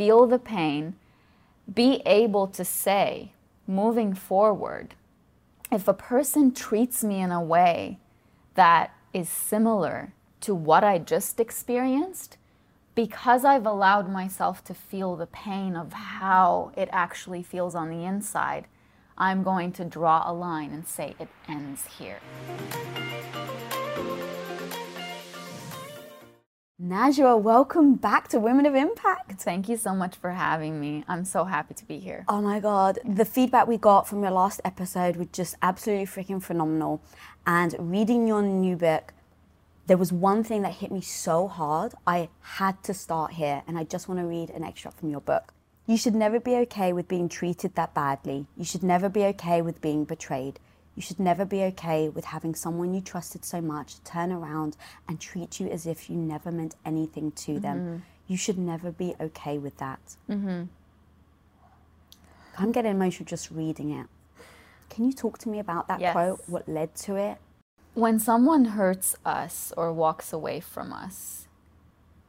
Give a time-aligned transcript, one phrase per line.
[0.00, 0.94] feel the pain,
[1.74, 3.32] be able to say,
[3.66, 4.94] moving forward,
[5.70, 7.98] if a person treats me in a way
[8.54, 12.38] that is similar to what I just experienced,
[12.94, 18.06] because I've allowed myself to feel the pain of how it actually feels on the
[18.06, 18.68] inside,
[19.18, 22.20] I'm going to draw a line and say it ends here.
[26.82, 29.32] Najwa, welcome back to Women of Impact.
[29.42, 31.04] Thank you so much for having me.
[31.08, 32.24] I'm so happy to be here.
[32.26, 36.42] Oh my God, the feedback we got from your last episode was just absolutely freaking
[36.42, 37.02] phenomenal.
[37.46, 39.12] And reading your new book,
[39.88, 43.62] there was one thing that hit me so hard, I had to start here.
[43.66, 45.52] And I just want to read an extract from your book.
[45.86, 48.46] You should never be okay with being treated that badly.
[48.56, 50.58] You should never be okay with being betrayed.
[50.96, 54.76] You should never be okay with having someone you trusted so much turn around
[55.08, 57.62] and treat you as if you never meant anything to mm-hmm.
[57.62, 58.02] them.
[58.26, 60.16] You should never be okay with that.
[60.28, 60.64] Mm-hmm.
[62.58, 64.06] I'm getting emotional just reading it.
[64.90, 66.12] Can you talk to me about that yes.
[66.12, 66.42] quote?
[66.46, 67.38] What led to it?
[67.94, 71.46] When someone hurts us or walks away from us,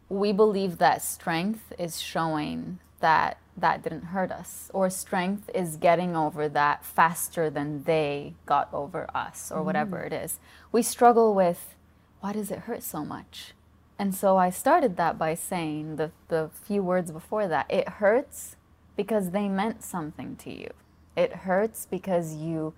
[0.08, 4.70] we believe that strength is showing that that didn't hurt us.
[4.74, 9.66] Or strength is getting over that faster than they got over us or mm.
[9.66, 10.40] whatever it is.
[10.72, 11.76] We struggle with
[12.20, 13.54] why does it hurt so much?
[13.98, 17.66] And so i started that by saying the, the few words before that.
[17.70, 18.56] It hurts
[18.96, 20.72] because they meant something to you.
[21.16, 22.74] It hurts because you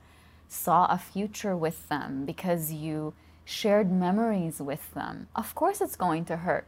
[0.48, 3.14] saw a future with them because you
[3.46, 5.28] shared memories with them.
[5.36, 6.68] Of course it's going to hurt.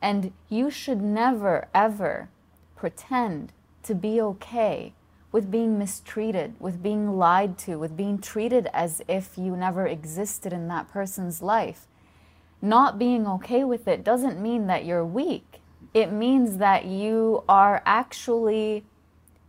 [0.00, 2.28] And you should never ever
[2.84, 3.50] pretend
[3.82, 4.92] to be okay
[5.32, 10.52] with being mistreated, with being lied to, with being treated as if you never existed
[10.52, 11.86] in that person's life.
[12.60, 15.62] Not being okay with it doesn't mean that you're weak.
[15.94, 18.84] It means that you are actually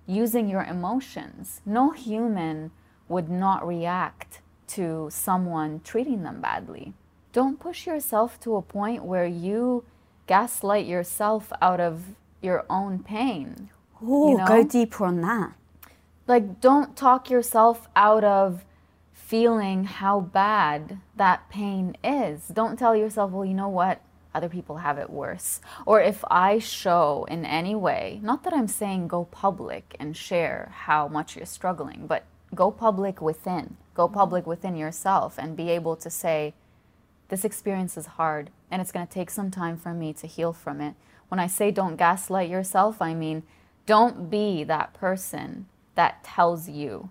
[0.07, 1.59] using your emotions.
[1.65, 2.71] No human
[3.09, 6.93] would not react to someone treating them badly.
[7.33, 9.83] Don't push yourself to a point where you
[10.25, 12.15] gaslight yourself out of
[12.45, 13.69] your own pain.
[14.01, 14.47] Oh, you know?
[14.47, 15.53] go deeper on that.
[16.27, 18.63] Like, don't talk yourself out of
[19.13, 22.47] feeling how bad that pain is.
[22.47, 24.01] Don't tell yourself, well, you know what?
[24.33, 25.61] Other people have it worse.
[25.85, 30.71] Or if I show in any way, not that I'm saying go public and share
[30.73, 32.23] how much you're struggling, but
[32.53, 33.77] go public within.
[33.93, 34.15] Go mm-hmm.
[34.15, 36.53] public within yourself and be able to say,
[37.29, 40.53] this experience is hard and it's going to take some time for me to heal
[40.53, 40.95] from it.
[41.29, 43.43] When I say don't gaslight yourself, I mean
[43.85, 47.09] don't be that person that tells you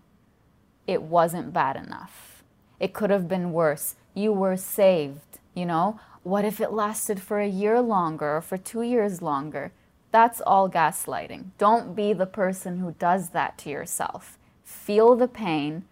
[0.86, 2.42] it wasn't bad enough.
[2.80, 3.94] It could have been worse.
[4.12, 5.98] You were saved, you know?
[6.22, 9.72] What if it lasted for a year longer or for two years longer?
[10.10, 11.50] That's all gaslighting.
[11.58, 14.38] Don't be the person who does that to yourself.
[14.62, 15.84] Feel the pain.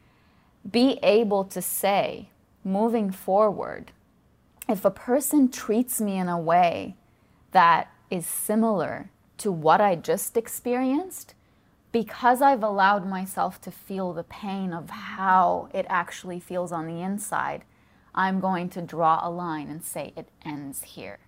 [0.68, 2.28] Be able to say,
[2.64, 3.92] moving forward,
[4.68, 6.96] if a person treats me in a way
[7.50, 11.32] that is similar to what I just experienced,
[11.92, 17.00] because I've allowed myself to feel the pain of how it actually feels on the
[17.00, 17.64] inside,
[18.14, 21.20] I'm going to draw a line and say it ends here.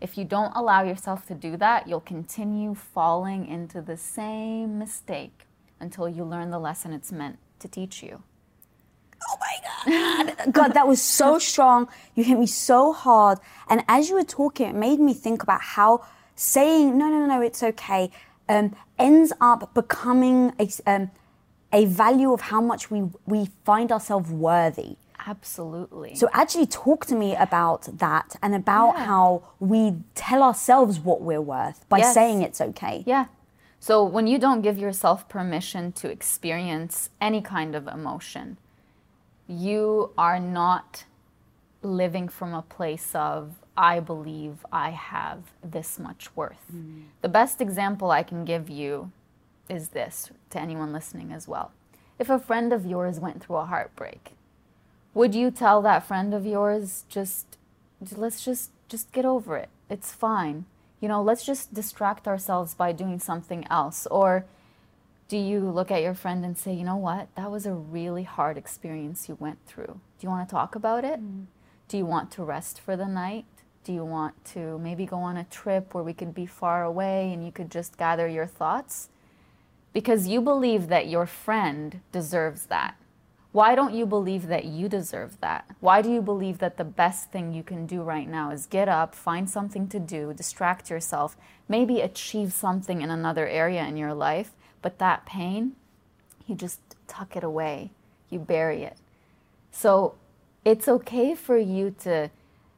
[0.00, 5.44] If you don't allow yourself to do that, you'll continue falling into the same mistake
[5.80, 8.22] until you learn the lesson it's meant to teach you.
[9.28, 10.52] Oh my God.
[10.52, 11.88] God, that was so strong.
[12.14, 13.38] You hit me so hard.
[13.68, 16.04] And as you were talking, it made me think about how
[16.38, 18.10] saying no, no, no, it's okay,
[18.48, 21.10] um, ends up becoming a, um,
[21.72, 24.96] a value of how much we we find ourselves worthy.
[25.26, 26.14] Absolutely.
[26.14, 29.04] So actually talk to me about that and about yeah.
[29.04, 32.14] how we tell ourselves what we're worth by yes.
[32.14, 33.02] saying it's okay.
[33.04, 33.26] Yeah.
[33.80, 38.56] So when you don't give yourself permission to experience any kind of emotion,
[39.46, 41.04] you are not
[41.82, 46.66] living from a place of I believe I have this much worth.
[46.74, 47.04] Mm.
[47.22, 49.12] The best example I can give you
[49.68, 51.70] is this to anyone listening as well.
[52.18, 54.32] If a friend of yours went through a heartbreak,
[55.14, 57.56] would you tell that friend of yours just
[58.16, 59.68] let's just just get over it.
[59.88, 60.64] It's fine.
[61.00, 64.44] You know, let's just distract ourselves by doing something else or
[65.28, 68.24] do you look at your friend and say, you know what, that was a really
[68.24, 70.00] hard experience you went through?
[70.18, 71.20] Do you want to talk about it?
[71.20, 71.46] Mm.
[71.86, 73.44] Do you want to rest for the night?
[73.88, 77.32] Do you want to maybe go on a trip where we could be far away
[77.32, 79.08] and you could just gather your thoughts?
[79.94, 82.98] Because you believe that your friend deserves that.
[83.52, 85.64] Why don't you believe that you deserve that?
[85.80, 88.90] Why do you believe that the best thing you can do right now is get
[88.90, 91.34] up, find something to do, distract yourself,
[91.66, 94.50] maybe achieve something in another area in your life,
[94.82, 95.72] but that pain,
[96.46, 97.90] you just tuck it away,
[98.28, 98.98] you bury it.
[99.72, 100.14] So
[100.62, 102.28] it's okay for you to,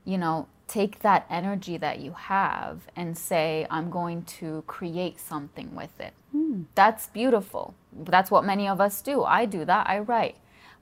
[0.04, 5.74] you know, take that energy that you have and say, I'm going to create something
[5.74, 6.14] with it.
[6.34, 6.66] Mm.
[6.76, 7.74] That's beautiful.
[7.92, 9.24] That's what many of us do.
[9.24, 10.36] I do that, I write.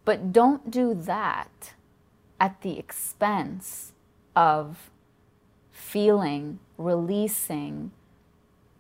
[0.05, 1.73] But don't do that
[2.39, 3.93] at the expense
[4.37, 4.91] of
[5.73, 7.91] feeling, releasing,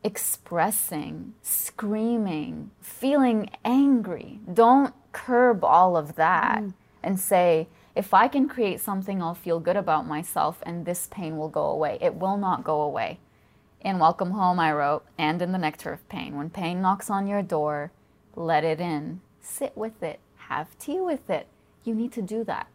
[0.04, 4.40] expressing, screaming, feeling angry.
[4.52, 6.74] Don't curb all of that mm.
[7.02, 7.66] and say,
[7.98, 11.64] if I can create something, I'll feel good about myself and this pain will go
[11.64, 11.98] away.
[12.00, 13.18] It will not go away.
[13.80, 17.26] In Welcome Home, I wrote, and in The Nectar of Pain, when pain knocks on
[17.26, 17.90] your door,
[18.36, 19.20] let it in.
[19.40, 20.20] Sit with it.
[20.46, 21.48] Have tea with it.
[21.82, 22.68] You need to do that.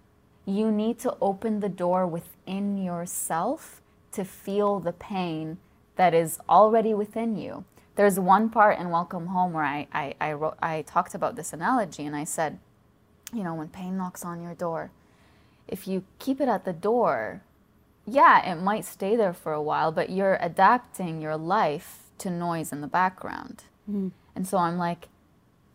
[0.45, 3.81] You need to open the door within yourself
[4.11, 5.57] to feel the pain
[5.95, 7.63] that is already within you.
[7.95, 11.53] There's one part in Welcome Home where I, I, I, wrote, I talked about this
[11.53, 12.59] analogy and I said,
[13.31, 14.91] you know, when pain knocks on your door,
[15.67, 17.41] if you keep it at the door,
[18.05, 22.71] yeah, it might stay there for a while, but you're adapting your life to noise
[22.71, 23.63] in the background.
[23.89, 24.09] Mm-hmm.
[24.35, 25.07] And so I'm like,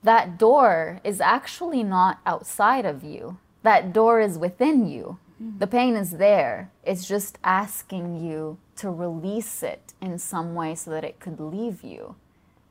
[0.02, 3.38] that door is actually not outside of you.
[3.62, 5.19] That door is within you.
[5.43, 5.58] Mm-hmm.
[5.58, 6.70] The pain is there.
[6.85, 11.82] It's just asking you to release it in some way so that it could leave
[11.82, 12.14] you.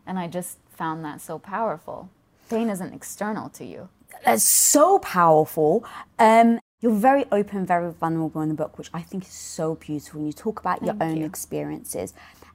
[0.06, 2.10] And I just found that so powerful.
[2.50, 3.90] Pain isn't external to you.
[4.24, 5.86] That's so powerful.
[6.18, 10.20] Um, you're very open, very vulnerable in the book, which I think is so beautiful.
[10.20, 11.26] And you talk about Thank your own you.
[11.26, 12.14] experiences.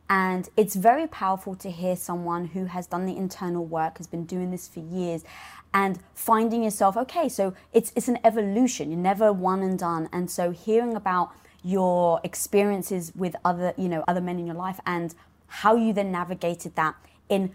[0.08, 4.24] And it's very powerful to hear someone who has done the internal work, has been
[4.24, 5.24] doing this for years,
[5.72, 8.90] and finding yourself, okay, so it's, it's an evolution.
[8.90, 10.08] You're never one and done.
[10.12, 11.32] And so hearing about
[11.64, 15.14] your experiences with other, you know, other men in your life and
[15.46, 16.94] how you then navigated that
[17.28, 17.52] in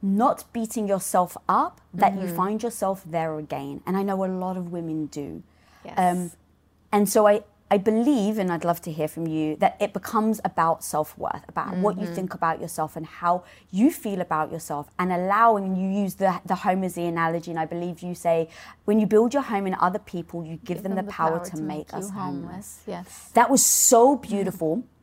[0.00, 2.28] not beating yourself up, that mm-hmm.
[2.28, 3.82] you find yourself there again.
[3.84, 5.42] And I know a lot of women do.
[5.96, 6.16] Yes.
[6.16, 6.30] Um,
[6.92, 10.40] and so I, I believe, and I'd love to hear from you, that it becomes
[10.44, 11.82] about self worth, about mm-hmm.
[11.82, 12.14] what you mm-hmm.
[12.14, 16.54] think about yourself and how you feel about yourself, and allowing you use the, the
[16.54, 17.50] home as the analogy.
[17.50, 18.48] And I believe you say,
[18.86, 21.38] when you build your home in other people, you give, give them, them, the, power,
[21.38, 22.14] power to, to, make, us homeless.
[22.14, 22.80] homeless.
[22.86, 23.30] Yes.
[23.34, 24.78] That was so beautiful.
[24.78, 24.94] Mm-hmm.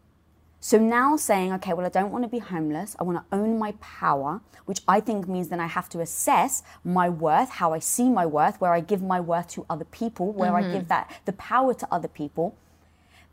[0.65, 2.95] So now saying, okay, well, I don't want to be homeless.
[2.97, 6.63] I want to own my power, which I think means then I have to assess
[6.83, 10.31] my worth, how I see my worth, where I give my worth to other people,
[10.33, 10.71] where mm-hmm.
[10.71, 12.55] I give that the power to other people.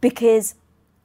[0.02, 0.56] Because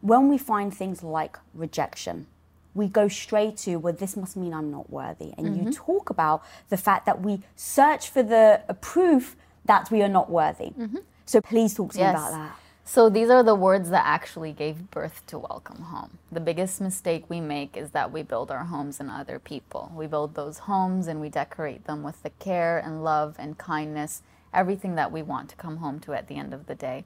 [0.02, 2.28] when we find things like rejection,
[2.74, 5.34] we go straight to, well, this must mean I'm not worthy.
[5.38, 5.68] And mm-hmm.
[5.68, 10.30] you talk about the fact that we search for the proof that we are not
[10.30, 10.72] worthy.
[10.72, 10.98] Mm-hmm.
[11.26, 12.14] So please talk to yes.
[12.14, 12.60] me about that.
[12.90, 16.20] So these are the words that actually gave birth to Welcome Home.
[16.32, 19.92] The biggest mistake we make is that we build our homes in other people.
[19.94, 24.24] We build those homes and we decorate them with the care and love and kindness,
[24.54, 27.04] everything that we want to come home to at the end of the day.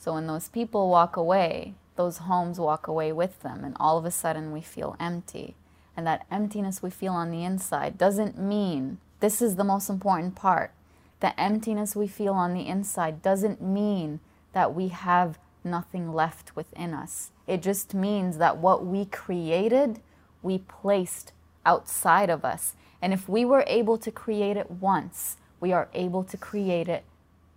[0.00, 4.04] So when those people walk away, those homes walk away with them, and all of
[4.04, 5.54] a sudden we feel empty.
[5.96, 10.34] And that emptiness we feel on the inside doesn't mean, this is the most important
[10.34, 10.72] part,
[11.20, 14.18] the emptiness we feel on the inside doesn't mean
[14.54, 17.30] that we have nothing left within us.
[17.46, 20.00] It just means that what we created,
[20.42, 21.32] we placed
[21.66, 22.74] outside of us.
[23.02, 27.04] And if we were able to create it once, we are able to create it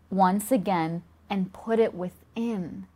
[0.09, 2.87] once again and put it within.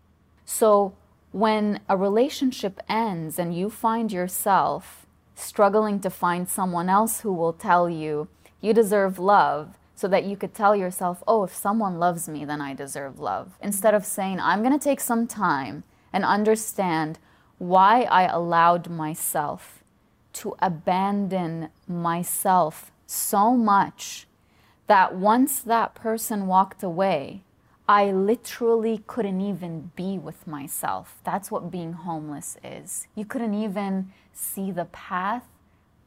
[0.45, 0.93] So
[1.31, 7.53] when a relationship ends and you find yourself struggling to find someone else who will
[7.53, 8.27] tell you,
[8.59, 12.59] you deserve love, so that you could tell yourself, oh, if someone loves me, then
[12.59, 13.51] I deserve love.
[13.61, 17.19] Instead of saying, I'm going to take some time and understand
[17.59, 19.83] why I allowed myself
[20.33, 24.25] to abandon myself so much
[24.87, 27.43] that once that person walked away,
[27.87, 31.19] I literally couldn't even be with myself.
[31.23, 33.07] That's what being homeless is.
[33.13, 35.45] You couldn't even see the path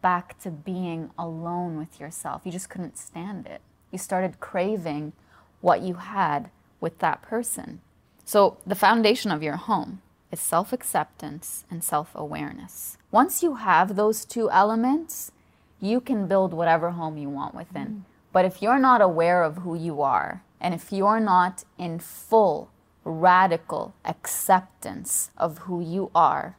[0.03, 2.43] back to being alone with yourself.
[2.45, 3.61] You just couldn't stand it
[3.95, 5.13] you started craving
[5.63, 7.81] what you had with that person.
[8.27, 12.99] So, the foundation of your home is self acceptance and self awareness.
[13.11, 15.33] Once you have those two elements,
[15.81, 17.87] you can build whatever home you want within.
[17.87, 18.01] Mm.
[18.33, 22.71] But if you're not aware of who you are, and if you're not in full,
[23.05, 26.57] radical acceptance of who you are,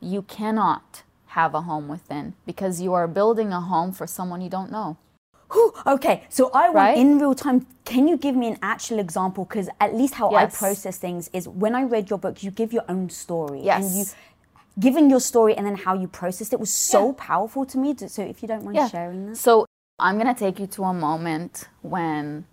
[0.00, 4.50] you cannot have a home within because you are building a home for someone you
[4.50, 4.96] don't know.
[5.52, 6.96] Whew, okay, so I want Right?
[6.96, 7.66] in real time.
[7.84, 9.44] Can you give me an actual example?
[9.44, 12.72] Because at least how I process things is when I read your book, you give
[12.72, 13.58] your own story.
[13.58, 13.96] And Yes.
[13.96, 14.04] you
[14.80, 17.14] giving your story and then how you processed it was so Yeah.
[17.16, 17.94] powerful to me.
[17.96, 19.36] So if you don't mind sharing that.
[19.36, 19.66] So
[19.98, 22.46] I'm going to take you to a moment when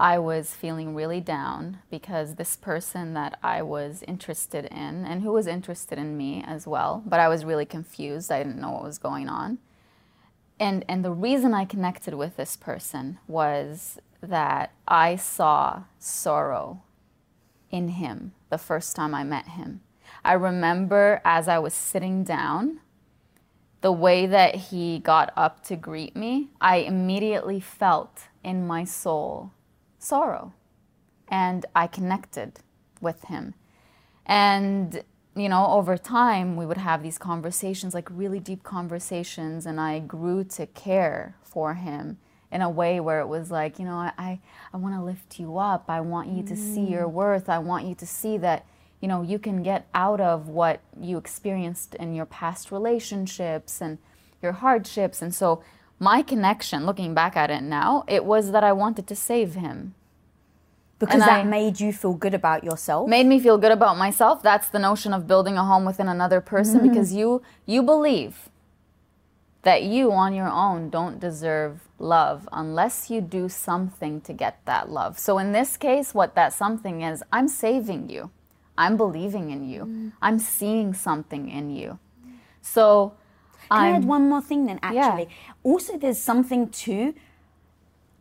[0.00, 5.30] I was feeling really down because this person that I was interested in and who
[5.30, 8.32] was interested in me as well, but I was really confused.
[8.32, 9.58] I didn't know what was going on.
[10.62, 16.84] And and the reason I connected with this person was that I saw sorrow
[17.72, 19.80] in him the first time I met him.
[20.24, 22.78] I remember as I was sitting down
[23.80, 29.50] the way that he got up to greet me, I immediately felt in my soul
[29.98, 30.52] sorrow.
[31.26, 32.60] And I connected
[33.00, 33.54] with him.
[34.24, 35.02] And,
[35.34, 39.98] you know, over time, we would have these conversations, like really deep conversations, and I
[39.98, 42.18] grew to care for him
[42.50, 44.40] in a way where it was like, you know, I, I,
[44.74, 45.84] I want to lift you up.
[45.88, 47.12] I want you to see your mm.
[47.12, 47.48] worth.
[47.48, 48.66] I want you to see that,
[49.00, 53.96] you know, you can get out of what you experienced in your past relationships and
[54.42, 55.22] your hardships.
[55.22, 55.62] And so,
[55.98, 59.94] my connection, looking back at it now, it was that I wanted to save him
[61.02, 63.08] Because And that I- made you feel good about yourself.
[63.08, 64.36] made me feel good about myself.
[64.50, 66.88] That's the notion of building a home within another person mm-hmm.
[66.88, 67.28] because you
[67.66, 68.34] you believe
[69.62, 74.84] that you on your own don't deserve love unless you do something to get that
[74.98, 75.18] love.
[75.18, 78.30] So in this case what that something is i'm saving you.
[78.78, 79.82] I'm believing in you.
[79.84, 80.12] Mm.
[80.26, 81.98] I'm seeing something in you.
[82.74, 82.84] So
[83.68, 85.28] Can I add I'm- one more thing then, actually?
[85.62, 86.96] Also, there's something to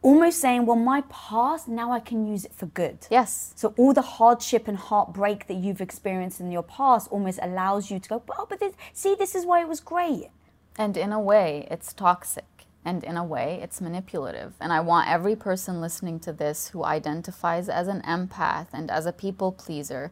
[0.01, 3.08] almost saying, well, my past, now I can use it for good.
[3.10, 7.91] yes So all the hardship and heartbreak that you've experienced in your past almost allows
[7.91, 10.29] you to go, oh, but this, see, this is why it was great.
[10.77, 12.46] And in a way, it's toxic.
[12.84, 14.53] And in a way, it's manipulative.
[14.60, 19.05] And I want every person listening to this who identifies as an empath and as
[19.05, 20.12] a people pleaser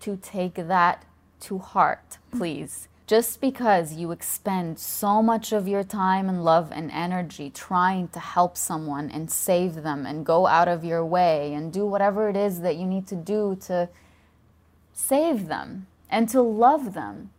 [0.00, 1.04] to take that
[1.40, 2.88] to heart, please.
[3.06, 8.18] Just because you expend so much of your time and love and energy trying to
[8.18, 12.36] help someone and save them and go out of your way and do whatever it
[12.36, 13.88] is that you need to do to
[14.92, 17.30] save them and to love them,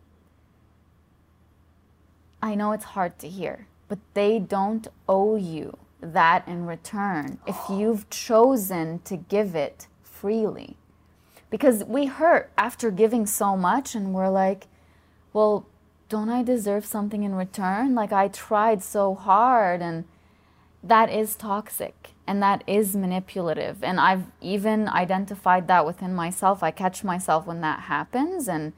[2.40, 7.56] I know it's hard to hear, but they don't owe you that in return if
[7.68, 10.76] you've chosen to give it freely.
[11.50, 14.66] Because we hurt after giving so much and we're like,
[15.32, 15.66] well,
[16.08, 17.94] don't I deserve something in return?
[17.94, 20.04] Like I tried so hard and
[20.82, 23.82] that is toxic and that is manipulative.
[23.82, 26.62] And I've even identified that within myself.
[26.62, 28.48] I catch myself when that happens.
[28.48, 28.72] And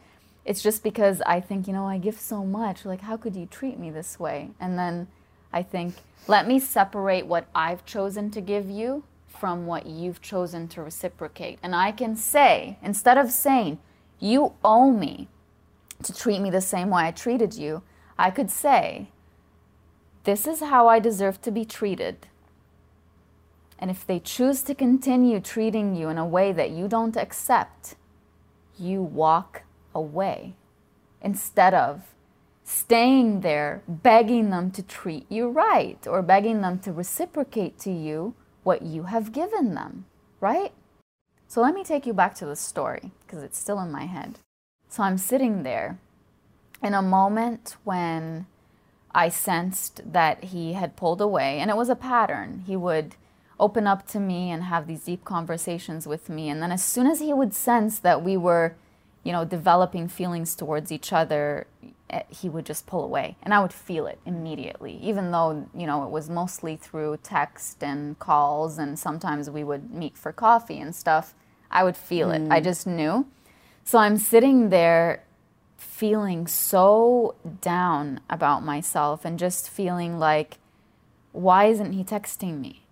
[0.44, 2.84] it's just because I think, you know, I give so much.
[2.84, 4.50] Like, how could you treat me this way?
[4.58, 5.08] And then
[5.52, 10.68] I think, let me separate what I've chosen to give you from what you've chosen
[10.68, 11.58] to reciprocate.
[11.62, 13.78] And I can say, instead of saying,
[14.18, 15.28] you owe me
[16.04, 17.82] to treat me the same way I treated you,
[18.18, 19.08] I could say,
[20.24, 22.26] this is how I deserve to be treated.
[23.78, 27.94] And if they choose to continue treating you in a way that you don't accept,
[28.78, 29.62] you walk
[29.94, 30.54] away
[31.22, 32.14] instead of
[32.62, 38.34] staying there begging them to treat you right or begging them to reciprocate to you
[38.62, 40.04] what you have given them,
[40.40, 40.72] right?
[41.48, 44.38] So let me take you back to the story because it's still in my head.
[44.90, 45.98] So I'm sitting there
[46.82, 48.46] in a moment when
[49.14, 52.64] I sensed that he had pulled away, and it was a pattern.
[52.66, 53.14] He would
[53.60, 57.06] open up to me and have these deep conversations with me, and then as soon
[57.06, 58.74] as he would sense that we were,
[59.22, 61.68] you know, developing feelings towards each other,
[62.08, 65.86] eh, he would just pull away, and I would feel it immediately, even though, you
[65.86, 70.80] know, it was mostly through text and calls, and sometimes we would meet for coffee
[70.80, 71.32] and stuff.
[71.70, 72.42] I would feel it.
[72.50, 73.26] I just knew.
[73.90, 75.24] So I'm sitting there
[75.76, 80.58] feeling so down about myself and just feeling like,
[81.32, 82.86] why isn't he texting me?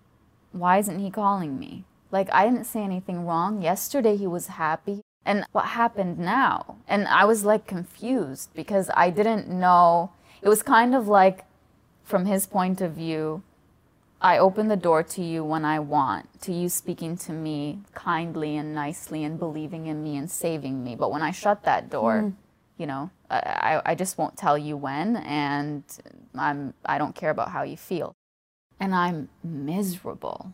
[0.51, 1.85] Why isn't he calling me?
[2.11, 3.61] Like, I didn't say anything wrong.
[3.61, 4.99] Yesterday he was happy.
[5.25, 6.75] And what happened now?
[6.85, 10.11] And I was like confused because I didn't know.
[10.41, 11.45] It was kind of like,
[12.03, 13.41] from his point of view,
[14.21, 18.57] I open the door to you when I want, to you speaking to me kindly
[18.57, 20.95] and nicely and believing in me and saving me.
[20.95, 22.29] But when I shut that door, hmm.
[22.77, 23.37] you know, I,
[23.85, 25.83] I- I just won't tell you when, and
[26.35, 28.13] I'm I don't care about how you feel,
[28.79, 30.53] and I'm miserable.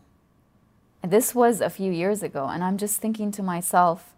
[1.02, 4.14] And this was a few years ago, and I'm just thinking to myself,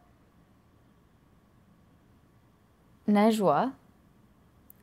[3.09, 3.73] Najwa,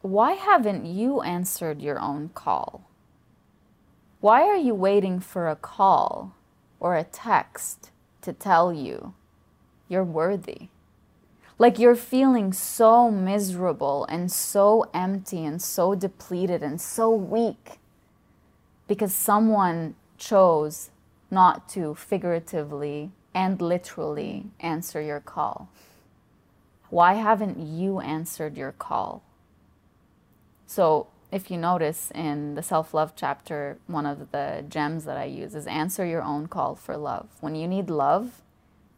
[0.02, 2.85] why haven't you answered your own call?
[4.26, 6.34] Why are you waiting for a call
[6.80, 7.92] or a text
[8.24, 9.14] to tell you
[9.88, 10.70] you're worthy?
[11.60, 17.78] Like you're feeling so miserable and so empty and so depleted and so weak
[18.88, 20.90] because someone chose
[21.30, 25.70] not to figuratively and literally answer your call.
[26.90, 29.22] Why haven't you answered your call?
[30.66, 35.26] So, if you notice in the self love chapter, one of the gems that I
[35.26, 37.28] use is answer your own call for love.
[37.42, 38.42] When you need love,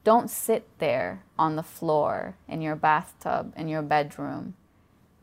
[0.03, 4.53] don't sit there on the floor in your bathtub in your bedroom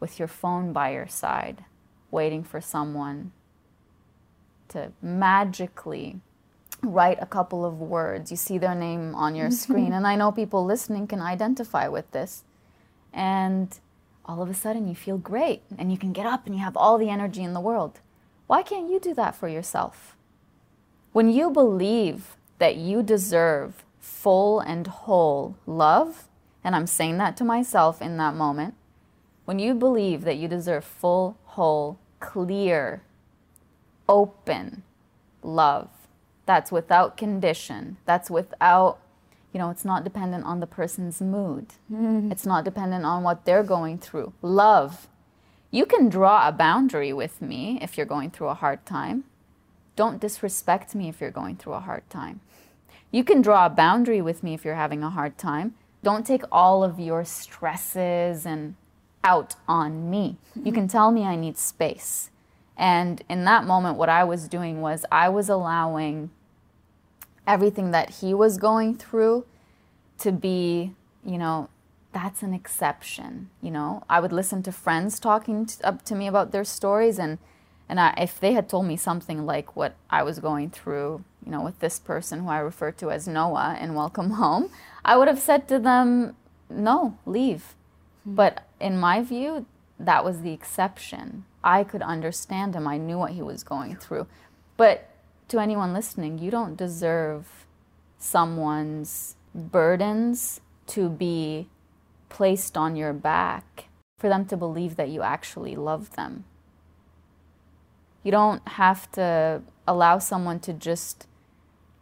[0.01, 1.65] with your phone by your side,
[2.11, 3.31] waiting for someone
[4.71, 6.19] to magically
[6.83, 8.33] write a couple of words.
[8.33, 12.11] You see their name on your screen, and I know people listening can identify with
[12.11, 12.43] this.
[13.13, 13.79] And
[14.25, 16.77] all of a sudden you feel great and you can get up and you have
[16.77, 18.01] all the energy in the world.
[18.47, 20.17] Why can't you do that for yourself?
[21.13, 26.29] When you believe that you deserve full and whole love,
[26.63, 28.75] and I'm saying that to myself in that moment,
[29.45, 33.03] when you believe that you deserve full, whole, clear,
[34.09, 34.83] open
[35.43, 35.89] love,
[36.47, 38.99] that's without condition, that's without
[39.55, 41.69] you know, it's not dependent on the person's mood.
[41.91, 42.33] Mm-hmm.
[42.33, 44.33] It's not dependent on what they're going through.
[44.43, 45.07] Love.
[45.71, 49.23] You can draw a boundary with me if you're going through a hard time.
[49.95, 52.41] Don't disrespect me if you're going through a hard time.
[53.13, 55.75] You can draw a boundary with me if you're having a hard time.
[56.03, 58.75] Don't take all of your stresses and
[59.23, 60.37] out on me.
[60.61, 62.31] You can tell me I need space.
[62.77, 66.31] And in that moment, what I was doing was I was allowing
[67.47, 69.45] everything that he was going through
[70.19, 70.93] to be,
[71.25, 71.69] you know,
[72.13, 73.51] that's an exception.
[73.61, 77.19] You know, I would listen to friends talking to, up to me about their stories,
[77.19, 77.39] and
[77.89, 81.53] and I, if they had told me something like what I was going through, you
[81.53, 84.71] know, with this person who I refer to as Noah in Welcome Home,
[85.05, 86.37] I would have said to them,
[86.71, 87.75] "No, leave."
[88.21, 88.37] Mm-hmm.
[88.37, 89.67] But in my view,
[89.99, 91.45] that was the exception.
[91.63, 92.87] I could understand him.
[92.87, 94.27] I knew what he was going through.
[94.77, 95.09] But
[95.55, 97.65] to anyone listening, you don't deserve
[98.19, 101.69] someone's burdens to be
[102.29, 103.85] placed on your back
[104.19, 106.45] for them to believe that you actually love them.
[108.25, 111.29] You don't have to allow someone to just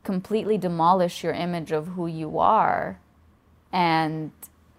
[0.02, 3.00] completely demolish your image of who you are
[3.70, 4.30] and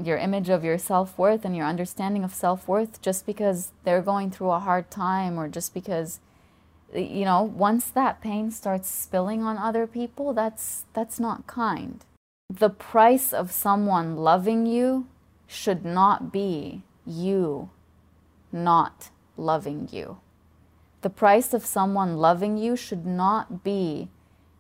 [0.02, 4.02] your image of your self worth and your understanding of self worth just because they're
[4.02, 6.20] going through a hard time or just because
[6.96, 12.06] you know, once that pain starts spilling on other people, that's that's not kind.
[12.50, 15.08] The price of someone loving you
[15.48, 17.70] should not be you
[18.52, 20.20] not loving you.
[21.02, 24.10] The price of someone loving you should not be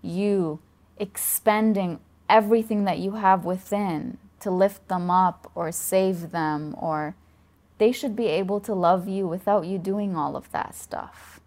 [0.01, 0.59] you
[0.97, 7.15] expending everything that you have within to lift them up or save them or
[7.77, 11.39] they should be able to love you without you doing all of that stuff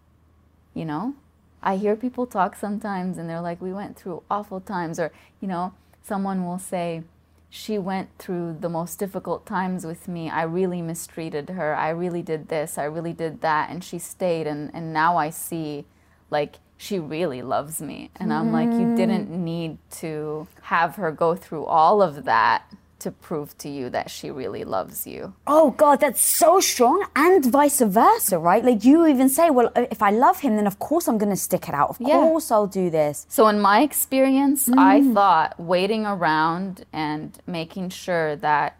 [0.76, 1.14] you know?
[1.62, 5.10] I hear people talk sometimes and they're like, we went through awful times, or,
[5.40, 7.02] you know, someone will say,
[7.48, 10.28] she went through the most difficult times with me.
[10.28, 11.74] I really mistreated her.
[11.74, 12.76] I really did this.
[12.76, 13.70] I really did that.
[13.70, 14.46] And she stayed.
[14.46, 15.86] And, and now I see,
[16.28, 18.10] like, she really loves me.
[18.16, 19.44] And I'm like, you didn't mm-hmm.
[19.44, 24.30] need to have her go through all of that to prove to you that she
[24.30, 25.34] really loves you.
[25.46, 28.64] Oh God, that's so strong, and vice versa, right?
[28.64, 31.36] Like you even say, well, if I love him, then of course I'm going to
[31.36, 31.90] stick it out.
[31.90, 32.14] Of yeah.
[32.14, 33.26] course I'll do this.
[33.28, 34.78] So in my experience, mm.
[34.78, 38.78] I thought waiting around and making sure that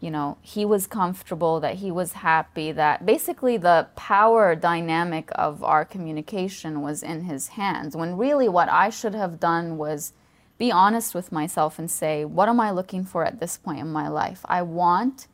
[0.00, 5.62] you know he was comfortable, that he was happy, that basically the power dynamic of
[5.62, 7.94] our communication was in his hands.
[7.94, 10.14] When really what I should have done was
[10.58, 13.90] be honest with myself and say, what am I looking for at this point in
[13.90, 14.40] my life?
[14.44, 15.28] I want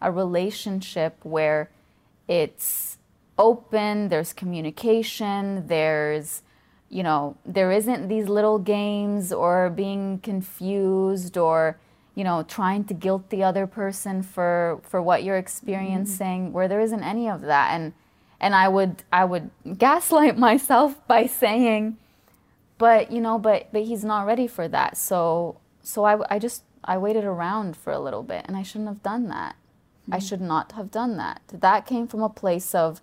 [0.00, 1.70] a relationship where
[2.26, 2.98] it's
[3.38, 6.42] open, there's communication, there's,
[6.88, 11.78] you know, there isn't these little games or being confused or,
[12.14, 16.52] you know, trying to guilt the other person for for what you're experiencing, mm-hmm.
[16.52, 17.72] where there isn't any of that.
[17.74, 17.92] And
[18.40, 21.98] and I would I would gaslight myself by saying,
[22.80, 24.96] but you know but but he's not ready for that.
[24.96, 28.88] So so i, I just i waited around for a little bit and i shouldn't
[28.88, 29.54] have done that.
[29.54, 30.14] Mm-hmm.
[30.14, 31.42] i should not have done that.
[31.52, 33.00] That came from a place of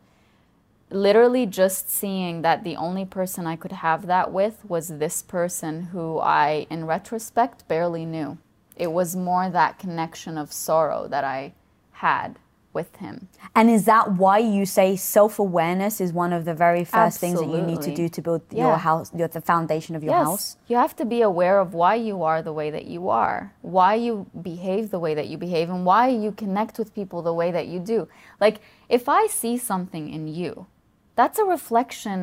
[0.89, 5.83] literally just seeing that the only person i could have that with was this person
[5.93, 8.37] who i in retrospect barely knew.
[8.75, 11.53] It was more that connection of sorrow that i
[11.91, 12.39] had
[12.77, 13.15] with him.
[13.57, 14.87] And is that why you say
[15.17, 18.19] self awareness is one of the very first things that you need to do to
[18.27, 18.65] build Yeah.
[18.65, 20.45] your house, your, the foundation of your house?
[20.71, 23.39] You have to be aware of why you are the way that you are,
[23.77, 24.13] why you
[24.51, 27.67] behave the way that you behave, and why you connect with people the way that
[27.73, 27.99] you do.
[28.45, 28.57] Like,
[28.97, 30.51] if I see something in you,
[31.19, 32.19] that's a reflection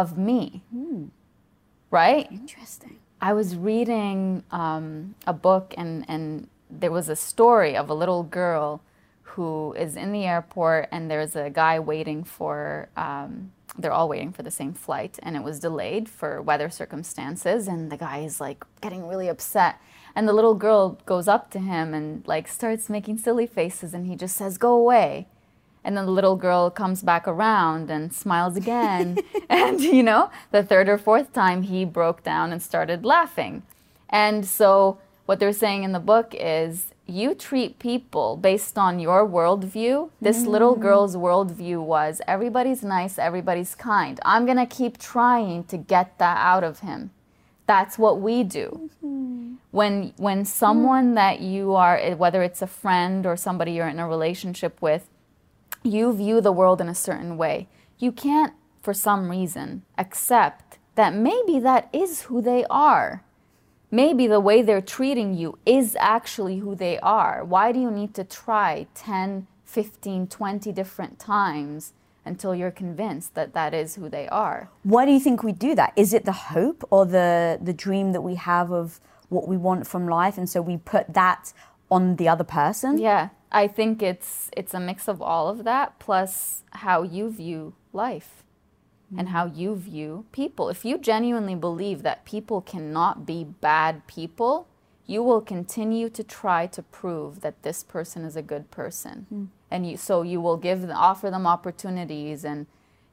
[0.00, 0.62] of me,
[1.90, 2.26] right?
[2.30, 2.96] Interesting.
[3.20, 4.86] I was reading um,
[5.26, 6.24] a book, and, and
[6.70, 8.80] there was a story of a little girl
[9.32, 14.32] who is in the airport, and there's a guy waiting for, um, they're all waiting
[14.32, 18.40] for the same flight, and it was delayed for weather circumstances, and the guy is
[18.40, 19.80] like getting really upset.
[20.14, 24.06] And the little girl goes up to him and like starts making silly faces, and
[24.06, 25.26] he just says, Go away.
[25.84, 29.18] And then the little girl comes back around and smiles again.
[29.48, 33.62] and, you know, the third or fourth time he broke down and started laughing.
[34.08, 39.28] And so, what they're saying in the book is you treat people based on your
[39.28, 40.10] worldview.
[40.20, 40.80] This little mm.
[40.80, 44.18] girl's worldview was everybody's nice, everybody's kind.
[44.24, 47.10] I'm going to keep trying to get that out of him.
[47.66, 49.54] That's what we do mm-hmm.
[49.70, 51.14] when when someone mm.
[51.14, 55.08] that you are eh, whether it's a friend or somebody you're in a relationship with
[55.82, 61.14] you view the world in a certain way you can't for some reason accept that
[61.14, 63.22] maybe that is who they are
[63.92, 68.12] maybe the way they're treating you is actually who they are why do you need
[68.14, 71.92] to try 10 15 20 different times
[72.24, 75.74] until you're convinced that that is who they are Why do you think we do
[75.74, 75.92] that?
[75.96, 79.86] Is it the hope or the the dream that we have of what we want
[79.86, 81.52] from life, and so we put that
[81.90, 82.98] on the other person?
[82.98, 87.74] Yeah, I think it's it's a mix of all of that plus how you view
[87.92, 88.41] life
[89.16, 90.68] and how you view people.
[90.68, 94.68] If you genuinely believe that people cannot be bad people,
[95.06, 99.26] you will continue to try to prove that this person is a good person.
[99.28, 99.44] Hmm.
[99.70, 102.66] And you so you will give offer them opportunities and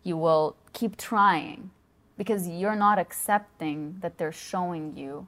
[0.03, 1.71] you will keep trying
[2.17, 5.27] because you're not accepting that they're showing you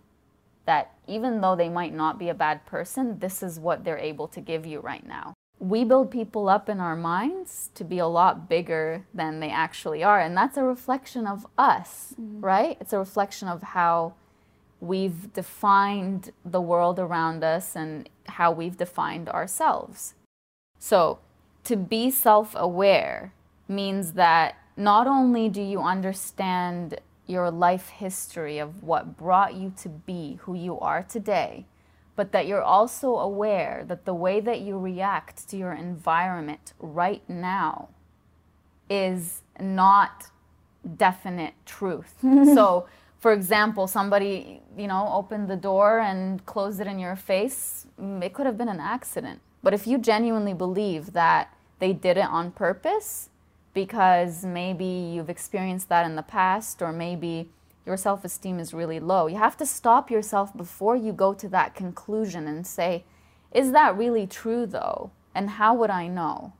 [0.66, 4.28] that even though they might not be a bad person, this is what they're able
[4.28, 5.34] to give you right now.
[5.62, 10.04] We build people up in our minds to be a lot bigger than they actually
[10.04, 10.20] are.
[10.20, 12.42] And that's a reflection of us, mm-hmm.
[12.42, 12.78] right?
[12.82, 14.16] It's a reflection of how
[14.80, 20.16] we've defined the world around us and how we've defined ourselves.
[20.80, 21.20] So,
[21.66, 23.34] to be self aware
[23.68, 29.90] means that not only do you understand your life history of what brought you to
[29.90, 31.66] be who you are today,
[32.22, 37.28] but that you're also aware that the way that you react to your environment right
[37.28, 37.90] now
[38.92, 40.28] is not
[40.98, 42.14] definite truth.
[42.22, 42.86] so,
[43.18, 48.24] for example, somebody, you know, opened the door and closed it in your face, mm,
[48.24, 49.42] it could have been an accident.
[49.64, 53.30] But if you genuinely believe that they did it on purpose
[53.74, 57.50] because maybe you've experienced that in the past or maybe
[57.86, 61.76] your self-esteem is really low, you have to stop yourself before you go to that
[61.76, 63.04] conclusion and say,
[63.52, 65.12] is that really true though?
[65.34, 66.54] And how would I know?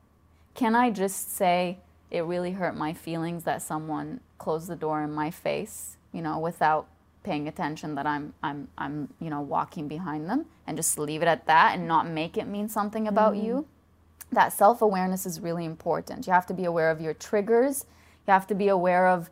[0.56, 1.80] Can I just say
[2.10, 6.40] it really hurt my feelings that someone closed the door in my face, you know,
[6.40, 6.88] without
[7.24, 11.28] paying attention that I'm I'm I'm, you know, walking behind them and just leave it
[11.28, 13.54] at that and not make it mean something about you?
[13.54, 14.36] Mm-hmm.
[14.36, 16.26] That self-awareness is really important.
[16.26, 17.86] You have to be aware of your triggers.
[18.28, 19.30] You have to be aware of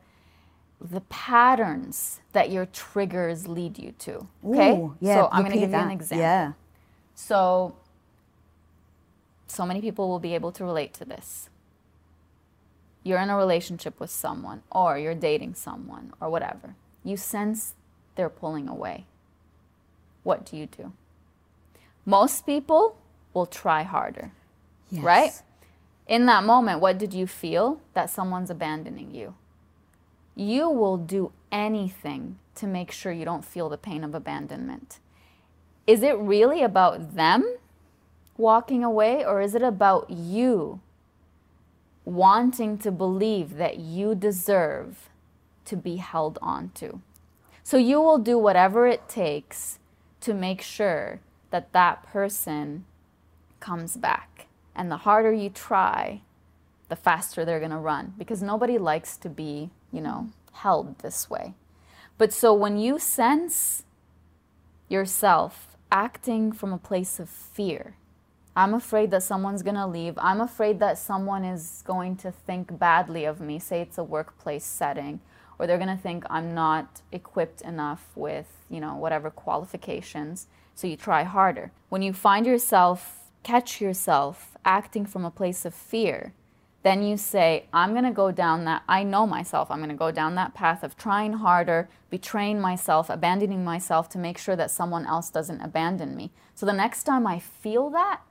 [0.81, 4.27] the patterns that your triggers lead you to.
[4.45, 4.71] Okay?
[4.71, 6.19] Ooh, yeah, so I'm going to give you an example.
[6.23, 6.51] Yeah.
[7.15, 7.75] So,
[9.47, 11.49] so many people will be able to relate to this.
[13.03, 16.75] You're in a relationship with someone, or you're dating someone, or whatever.
[17.03, 17.73] You sense
[18.15, 19.05] they're pulling away.
[20.23, 20.93] What do you do?
[22.05, 22.97] Most people
[23.33, 24.31] will try harder,
[24.89, 25.03] Yes.
[25.03, 25.31] right?
[26.07, 27.81] In that moment, what did you feel?
[27.93, 29.35] That someone's abandoning you.
[30.39, 34.99] You will do anything to make sure you don't feel the pain of abandonment
[35.89, 37.57] is it really about them
[38.37, 40.79] walking away or is it about you
[42.05, 45.09] wanting to believe that you deserve
[45.65, 47.01] to be held on to?
[47.63, 49.79] So you will do whatever it takes
[50.21, 52.85] to make sure that that person
[53.59, 54.45] comes back.
[54.75, 56.21] And the harder you try,
[56.87, 61.29] the faster they're going to run because nobody likes to be, you know, held this
[61.29, 61.53] way.
[62.17, 63.83] But so when you sense
[64.89, 67.95] yourself acting from a place of fear.
[68.55, 70.15] I'm afraid that someone's to leave.
[70.17, 73.59] I'm afraid that someone is going to think badly of me.
[73.59, 75.21] Say it's a workplace setting,
[75.57, 80.47] or they're to think I'm not equipped enough with, you know, whatever qualifications.
[80.75, 81.71] So you try harder.
[81.89, 86.33] When you find yourself catch yourself acting from a place of fear,
[86.81, 89.95] then you say, I'm going to go down that, I know myself, I'm going to
[89.95, 94.71] go down that path of trying harder, betraying myself, abandoning myself to make sure that
[94.71, 96.31] someone else doesn't abandon me.
[96.55, 98.21] So the next time I feel that,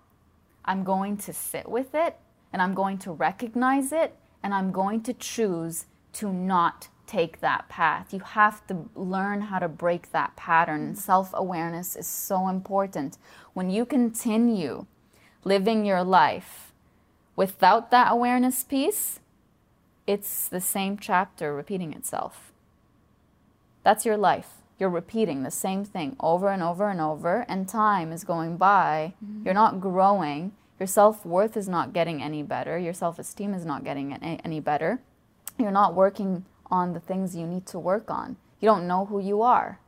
[0.64, 2.16] I'm going to sit with it
[2.52, 7.68] and I'm going to recognize it and I'm going to choose to not take that
[7.68, 8.12] path.
[8.12, 10.92] You have to learn how to break that pattern.
[10.92, 10.94] Mm-hmm.
[10.94, 13.18] Self awareness is so important.
[13.54, 14.86] When you continue
[15.44, 16.67] living your life
[17.38, 19.20] without that awareness piece,
[20.08, 22.50] it's the same chapter repeating itself.
[23.84, 24.54] That's your life.
[24.76, 29.14] You're repeating the same thing over and over and over, and time is going by.
[29.24, 29.44] Mm-hmm.
[29.44, 30.50] You're not growing.
[30.80, 32.76] Your self worth is not getting any better.
[32.76, 35.00] Your self esteem is not getting any, any better.
[35.56, 38.36] You're not working on the things you need to work on.
[38.58, 39.78] You don't know who you are.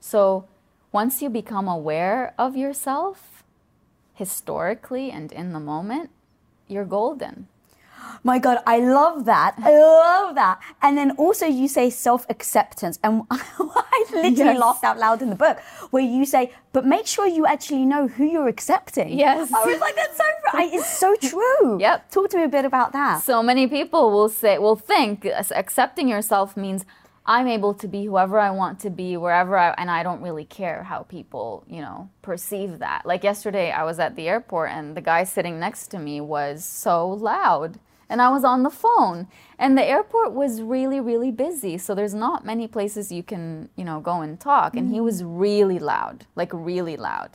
[0.00, 0.48] So
[0.90, 3.44] once you become aware of yourself,
[4.14, 6.10] historically and in the moment,
[6.68, 7.48] you're golden.
[8.24, 9.54] My God, I love that.
[9.58, 10.60] I love that.
[10.82, 12.98] And then also you say self-acceptance.
[13.02, 14.58] And I literally yes.
[14.58, 15.58] laughed out loud in the book
[15.90, 19.18] where you say, but make sure you actually know who you're accepting.
[19.18, 19.52] Yes.
[19.52, 20.72] I was like, that's so right.
[20.72, 21.80] It's so true.
[21.80, 22.10] Yep.
[22.10, 23.22] Talk to me a bit about that.
[23.22, 26.84] So many people will say, will think uh, accepting yourself means
[27.28, 30.46] I'm able to be whoever I want to be, wherever I, and I don't really
[30.46, 33.04] care how people, you know, perceive that.
[33.04, 36.64] Like yesterday, I was at the airport and the guy sitting next to me was
[36.64, 39.28] so loud and I was on the phone.
[39.58, 41.76] And the airport was really, really busy.
[41.76, 44.74] So there's not many places you can, you know, go and talk.
[44.74, 44.94] And mm.
[44.94, 47.32] he was really loud, like really loud.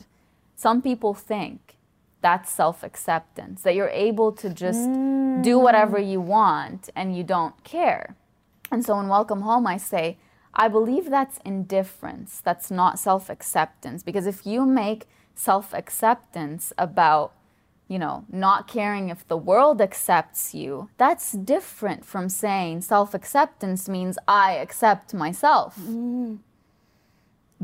[0.56, 1.76] Some people think
[2.20, 5.40] that's self acceptance, that you're able to just mm.
[5.44, 8.16] do whatever you want and you don't care.
[8.74, 10.18] And so in Welcome Home, I say,
[10.52, 12.40] I believe that's indifference.
[12.42, 14.02] That's not self acceptance.
[14.02, 15.06] Because if you make
[15.36, 17.32] self acceptance about
[17.86, 23.88] you know, not caring if the world accepts you, that's different from saying self acceptance
[23.88, 25.78] means I accept myself.
[25.78, 26.38] Mm.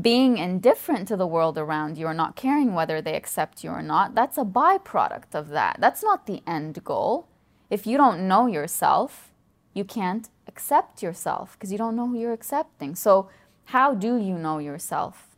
[0.01, 3.81] Being indifferent to the world around you or not caring whether they accept you or
[3.81, 5.75] not, that's a byproduct of that.
[5.79, 7.27] That's not the end goal.
[7.69, 9.33] If you don't know yourself,
[9.73, 12.95] you can't accept yourself because you don't know who you're accepting.
[12.95, 13.29] So,
[13.65, 15.35] how do you know yourself?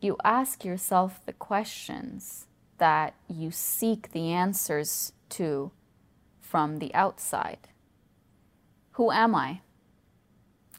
[0.00, 2.46] You ask yourself the questions
[2.78, 5.72] that you seek the answers to
[6.40, 7.68] from the outside.
[8.92, 9.60] Who am I?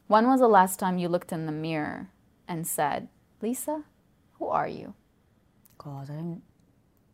[0.07, 2.09] When was the last time you looked in the mirror
[2.47, 3.09] and said,
[3.41, 3.83] Lisa,
[4.39, 4.93] who are you?
[5.77, 6.41] God, I don't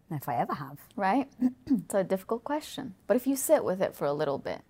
[0.09, 0.79] know if I ever have.
[0.95, 1.27] Right?
[1.67, 2.95] it's a difficult question.
[3.07, 4.61] But if you sit with it for a little bit,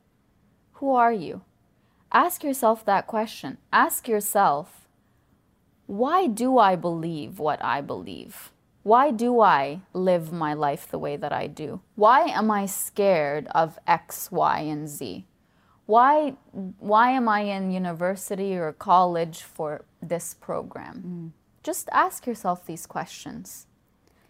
[0.86, 1.42] who are you?
[2.12, 3.58] Ask yourself that question.
[3.74, 4.88] Ask yourself,
[5.88, 8.52] why do I believe what I believe?
[8.86, 11.82] why do I live my life the way that I do?
[11.96, 15.26] Why am I scared of X, Y, and Z?
[15.88, 21.02] Why, why am I in university or college for this program?
[21.04, 21.32] Mm.
[21.64, 23.66] Just ask yourself these questions.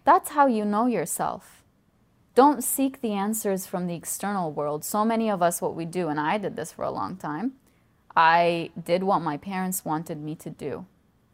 [0.06, 1.65] That's how you know yourself.
[2.36, 4.84] Don't seek the answers from the external world.
[4.84, 7.54] So many of us, what we do, and I did this for a long time,
[8.16, 10.86] I did what my parents wanted me to do.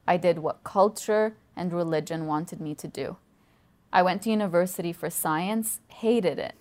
[0.07, 3.17] I did what culture and religion wanted me to do.
[3.91, 6.55] I went to university for science, hated it,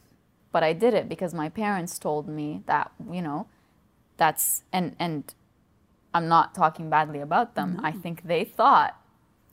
[0.53, 3.47] but I did it because my parents told me that, you know,
[4.17, 5.33] that's, and, and
[6.13, 7.77] I'm not talking badly about them.
[7.77, 7.89] No.
[7.89, 8.97] I think they thought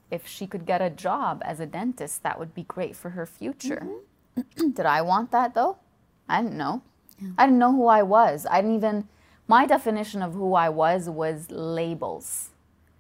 [0.10, 3.26] if she could get a job as a dentist, that would be great for her
[3.26, 3.84] future.
[3.84, 3.98] Mm-hmm.
[4.74, 5.78] did I want that though?
[6.28, 6.82] I didn't know.
[7.20, 7.30] Yeah.
[7.38, 8.46] I didn't know who I was.
[8.50, 9.08] I didn't even,
[9.48, 12.50] my definition of who I was was labels.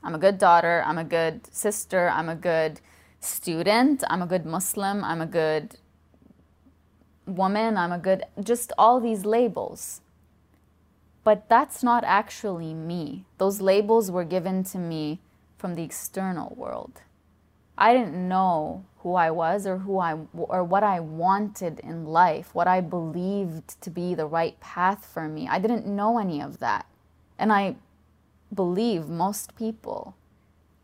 [0.04, 2.80] I'm a good daughter, I'm a good sister, I'm a good
[3.20, 5.78] student, I'm a good Muslim, I'm a good
[7.26, 10.02] woman, I'm a good, just all these labels.
[11.24, 13.26] But that's not actually me.
[13.38, 15.20] Those labels were given to me
[15.58, 17.02] from the external world.
[17.78, 22.54] I didn't know who I was or who I or what I wanted in life,
[22.54, 25.48] what I believed to be the right path for me.
[25.48, 26.86] I didn't know any of that.
[27.40, 27.78] And I
[28.54, 30.18] believe most people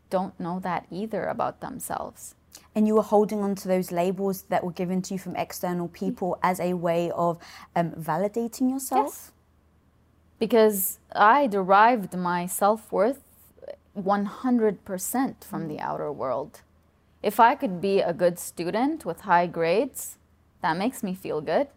[0.10, 2.36] don't know that either about themselves.
[2.74, 5.90] And you were holding on to those labels that were given to you from external
[5.90, 7.40] people as a way of
[7.76, 9.08] um, validating yourself?
[9.08, 9.32] Yes.
[10.40, 13.22] Because I derived my self worth
[13.98, 16.62] 100% from the outer world.
[17.24, 20.18] If I could be a good student with high grades,
[20.62, 21.70] that makes me feel good.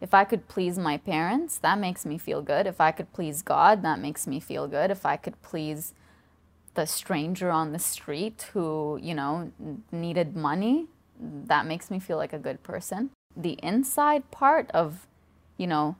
[0.00, 2.66] If I could please my parents, that makes me feel good.
[2.66, 4.90] If I could please God, that makes me feel good.
[4.90, 5.92] If I could please
[6.72, 9.52] the stranger on the street who, you know,
[9.92, 10.86] needed money,
[11.20, 13.10] that makes me feel like a good person.
[13.36, 15.06] The inside part of,
[15.58, 15.96] you know,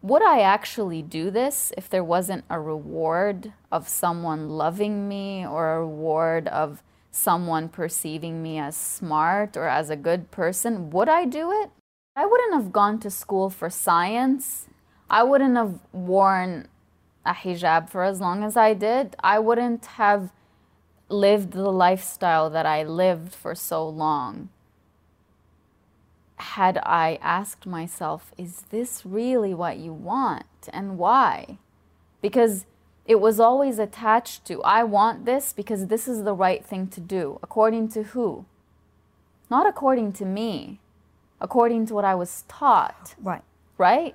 [0.00, 5.74] would I actually do this if there wasn't a reward of someone loving me or
[5.74, 10.90] a reward of someone perceiving me as smart or as a good person?
[10.90, 11.70] Would I do it?
[12.16, 14.66] I wouldn't have gone to school for science.
[15.08, 16.66] I wouldn't have worn
[17.24, 19.14] a hijab for as long as I did.
[19.22, 20.32] I wouldn't have
[21.08, 24.48] lived the lifestyle that I lived for so long
[26.42, 31.58] had I asked myself, is this really what you want and why?
[32.20, 32.66] Because
[33.06, 37.00] it was always attached to, I want this because this is the right thing to
[37.00, 37.38] do.
[37.42, 38.44] According to who?
[39.50, 40.78] Not according to me,
[41.40, 43.14] according to what I was taught.
[43.20, 43.42] Right.
[43.76, 44.14] Right?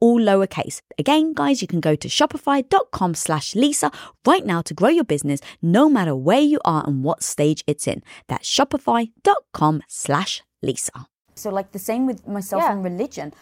[0.00, 0.80] all lowercase.
[0.98, 3.90] Again, guys, you can go to shopify.com slash Lisa
[4.26, 7.86] right now to grow your business no matter where you are and what stage it's
[7.86, 8.02] in.
[8.28, 11.06] That's shopify.com slash Lisa.
[11.34, 12.72] So, like the same with myself Yeah.
[12.72, 13.32] and religion.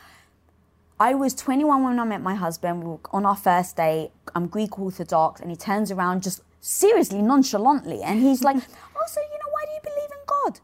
[1.01, 2.83] I was 21 when I met my husband.
[2.83, 4.11] We were on our first date.
[4.35, 8.57] I'm Greek Orthodox, and he turns around just seriously nonchalantly, and he's like,
[8.97, 10.61] "Oh, so you know why do you believe in God?"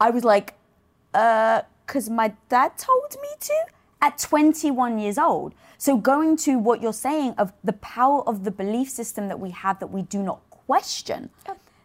[0.00, 0.54] I was like,
[1.12, 3.54] "Uh, because my dad told me to."
[4.00, 5.54] At 21 years old.
[5.78, 9.50] So going to what you're saying of the power of the belief system that we
[9.50, 11.30] have that we do not question.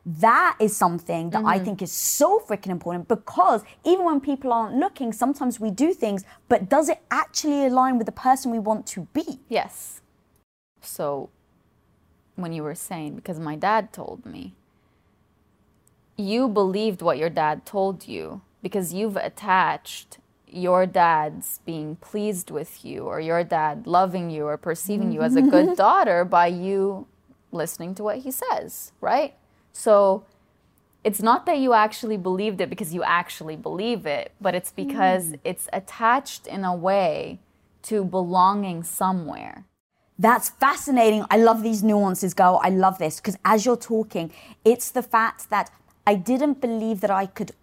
[0.06, 1.66] That is something that I mm-hmm.
[1.66, 6.24] think is so freaking important because even when people aren't looking, sometimes we do things,
[6.48, 9.40] but does it actually align with the person we want to be?
[9.50, 10.02] Yes.
[10.82, 11.30] So,
[12.36, 14.54] when you were saying, because my dad told me,
[16.16, 20.18] you believed what your dad told you because you've attached
[20.52, 25.36] your dad's being pleased with you or your dad loving you or perceiving you as
[25.36, 25.74] a good mm-hmm.
[25.88, 27.08] daughter by you
[27.52, 29.36] listening to what he says, right?
[29.72, 30.26] So,
[31.04, 35.32] it's not that you actually believed it because you actually believe it, but it's because
[35.32, 35.40] mm.
[35.46, 37.40] it's attached in a way
[37.84, 39.66] to belonging somewhere.
[40.18, 41.26] That's fascinating.
[41.32, 42.60] I love these nuances, girl.
[42.62, 44.34] I love this because as you're talking,
[44.66, 45.72] it's the fact that
[46.06, 47.54] I didn't believe that I could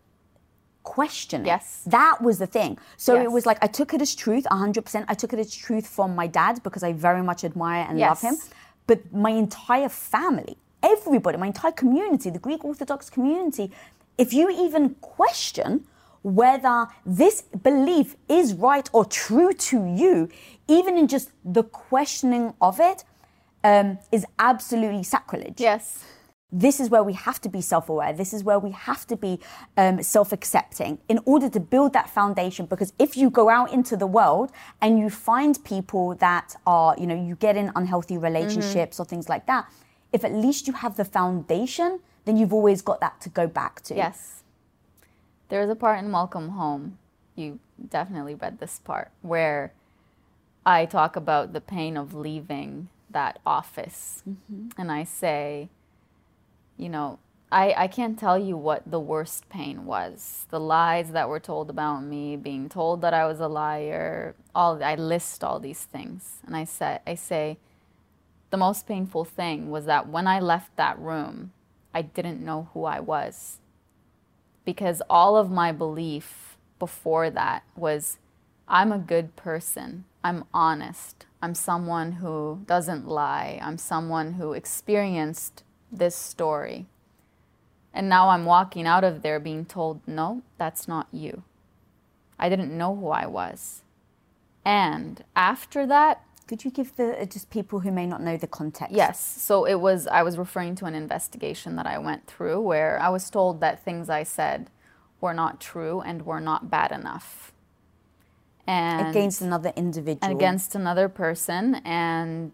[0.86, 1.46] question it.
[1.54, 1.82] Yes.
[1.86, 2.78] That was the thing.
[2.96, 5.04] So it was like I took it as truth 100%.
[5.08, 8.20] I took it as truth from my dad because I very much admire and love
[8.28, 8.36] him.
[8.86, 13.66] But my entire family, everybody, my entire community, the Greek Orthodox community,
[14.16, 15.70] if you even question
[16.22, 20.28] whether this belief is right or true to you,
[20.66, 23.04] even in just the questioning of it,
[23.62, 25.60] um, is absolutely sacrilege.
[25.60, 26.04] Yes.
[26.52, 28.12] This is where we have to be self aware.
[28.12, 29.40] This is where we have to be
[29.76, 32.66] um, self accepting in order to build that foundation.
[32.66, 37.06] Because if you go out into the world and you find people that are, you
[37.06, 39.68] know, you get in unhealthy relationships or things like that,
[40.12, 43.80] if at least you have the foundation, then you've always got that to go back
[43.82, 43.96] to.
[43.96, 44.44] Yes.
[45.48, 46.98] There's a part in Welcome Home,
[47.36, 49.72] you definitely read this part, where
[50.64, 54.24] I talk about the pain of leaving that office.
[54.76, 55.68] And I say,
[56.76, 57.18] you know,
[57.50, 60.46] I, I can't tell you what the worst pain was.
[60.50, 64.82] The lies that were told about me, being told that I was a liar, all
[64.82, 66.38] I list all these things.
[66.44, 67.58] And I say I say
[68.50, 71.52] the most painful thing was that when I left that room,
[71.94, 73.58] I didn't know who I was.
[74.64, 78.18] Because all of my belief before that was
[78.68, 80.04] I'm a good person.
[80.24, 81.26] I'm honest.
[81.40, 83.60] I'm someone who doesn't lie.
[83.62, 85.62] I'm someone who experienced
[85.98, 86.86] this story.
[87.92, 91.42] And now I'm walking out of there being told, no, that's not you.
[92.38, 93.82] I didn't know who I was.
[94.64, 98.46] And after that, Could you give the uh, just people who may not know the
[98.46, 98.94] context?
[98.94, 99.18] Yes.
[99.42, 103.08] So it was, I was referring to an investigation that I went through where I
[103.08, 104.70] was told that things I said
[105.20, 107.52] were not true and were not bad enough.
[108.66, 110.36] And Against another individual.
[110.36, 112.52] against another person and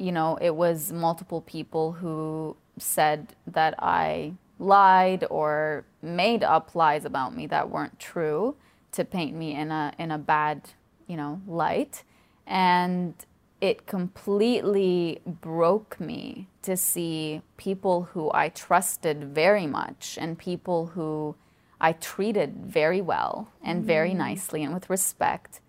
[0.00, 7.04] you know it was multiple people who said that i lied or made up lies
[7.04, 8.56] about me that weren't true
[8.92, 10.70] to paint me in a in a bad
[11.06, 12.02] you know light
[12.46, 13.14] and
[13.60, 21.34] it completely broke me to see people who i trusted very much and people who
[21.80, 24.16] i treated very well and very mm.
[24.16, 25.60] nicely and with respect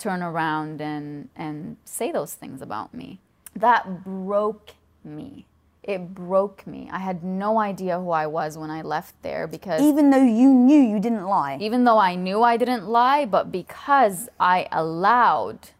[0.00, 3.20] turn around and, and say those things about me.
[3.56, 4.70] That broke
[5.04, 5.46] me.
[5.82, 6.88] It broke me.
[6.92, 10.52] I had no idea who I was when I left there because Even though you
[10.52, 11.56] knew you didn't lie.
[11.60, 15.70] even though I knew I didn't lie, but because I allowed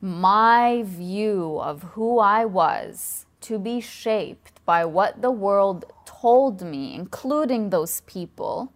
[0.00, 6.94] my view of who I was to be shaped by what the world told me,
[6.94, 8.72] including those people,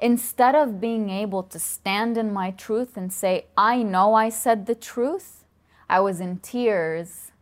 [0.00, 4.66] instead of being able to stand in my truth and say, I know I said
[4.66, 5.41] the truth,
[5.92, 7.32] I was in tears.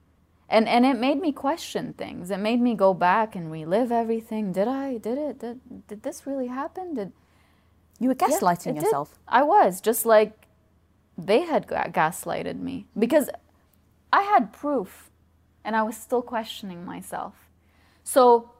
[0.48, 2.32] And, and it made me question things.
[2.32, 4.50] It made me go back and relive everything.
[4.50, 4.98] Did I?
[4.98, 5.38] Did it?
[5.38, 6.94] Did, did this really happen?
[6.94, 7.12] Did,
[8.00, 8.82] You were yeah, gaslighting did.
[8.82, 9.20] yourself.
[9.28, 10.32] I was, just like
[11.16, 13.30] they had gaslighted me because
[14.12, 15.10] I had proof
[15.64, 17.34] and I was still questioning myself.
[18.02, 18.50] So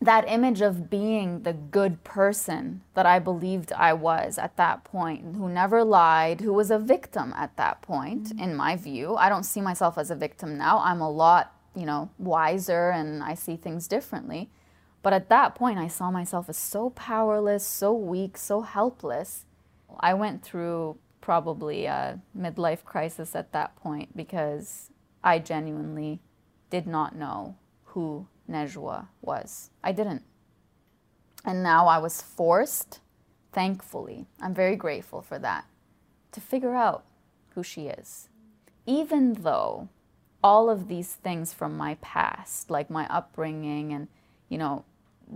[0.00, 5.36] that image of being the good person that I believed I was at that point,
[5.36, 8.40] who never lied, who was a victim at that point, mm-hmm.
[8.40, 9.16] in my view.
[9.16, 10.78] I don't see myself as a victim now.
[10.80, 14.50] I'm a lot, you know, wiser and I see things differently.
[15.02, 19.44] But at that point, I saw myself as so powerless, so weak, so helpless.
[20.00, 24.90] I went through probably a midlife crisis at that point because
[25.24, 26.20] I genuinely
[26.70, 29.70] did not know who Najwa was.
[29.82, 30.22] I didn't.
[31.44, 33.00] And now I was forced,
[33.52, 35.64] thankfully, I'm very grateful for that,
[36.32, 37.04] to figure out
[37.54, 38.28] who she is.
[38.84, 39.88] Even though
[40.42, 44.08] all of these things from my past, like my upbringing and,
[44.48, 44.84] you know,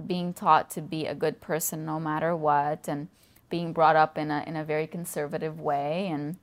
[0.07, 3.09] being taught to be a good person no matter what, and
[3.49, 6.37] being brought up in a, in a very conservative way, and,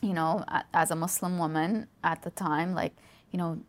[0.00, 0.44] you know,
[0.74, 2.92] as a Muslim woman at the time, like,
[3.30, 3.60] you know,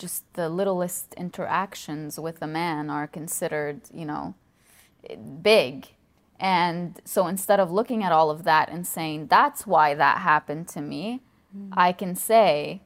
[0.00, 4.34] just the littlest interactions with a man are considered, you know,
[5.42, 5.88] big.
[6.40, 10.68] And so instead of looking at all of that and saying, that's why that happened
[10.68, 11.20] to me,
[11.56, 11.68] mm.
[11.72, 12.80] I can say,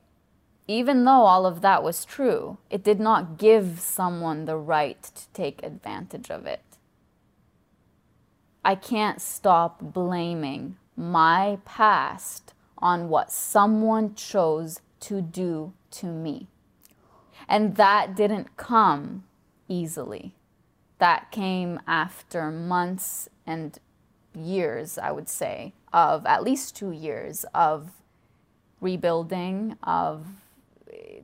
[0.67, 5.29] even though all of that was true, it did not give someone the right to
[5.29, 6.63] take advantage of it.
[8.65, 16.49] I can't stop blaming my past on what someone chose to do to me.
[17.49, 19.25] And that didn't come
[19.69, 20.35] easily.
[20.99, 23.79] That came after months and
[24.35, 27.91] years, I would say, of at least two years of
[28.81, 30.27] rebuilding, of
[30.93, 31.21] eh,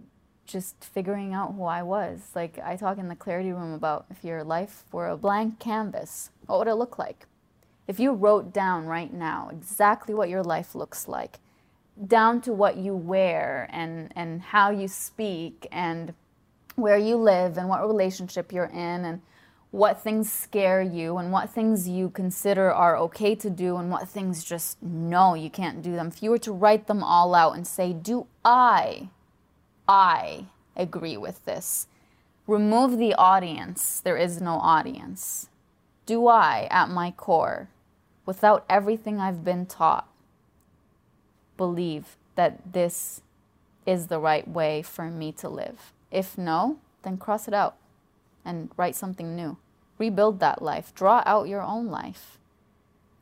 [0.46, 2.30] just figuring out who I was.
[2.34, 6.30] Like I talk in the clarity room about if your life were a blank canvas,
[6.46, 7.26] what would it look like?
[7.86, 11.38] If you wrote down right now exactly what your life looks like,
[12.06, 16.14] down to what you wear and, and how you speak and
[16.76, 19.20] where you live and what relationship you're in and
[19.70, 24.08] what things scare you and what things you consider are okay to do and what
[24.08, 26.08] things just no, you can't do them.
[26.08, 29.10] If you were to write them all out and say, Do I,
[29.86, 30.46] I
[30.76, 31.86] agree with this?
[32.46, 34.00] Remove the audience.
[34.00, 35.48] There is no audience.
[36.04, 37.68] Do I, at my core,
[38.26, 40.09] without everything I've been taught,
[41.60, 43.20] believe that this
[43.84, 45.92] is the right way for me to live?
[46.10, 47.76] If no, then cross it out
[48.46, 49.58] and write something new.
[49.98, 50.94] Rebuild that life.
[50.94, 52.38] Draw out your own life.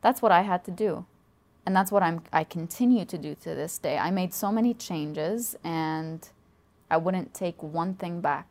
[0.03, 1.05] That's what I had to do.
[1.67, 3.99] And that's what I'm I continue to do to this day.
[3.99, 6.21] I made so many changes and
[6.89, 8.47] I wouldn't take one thing back.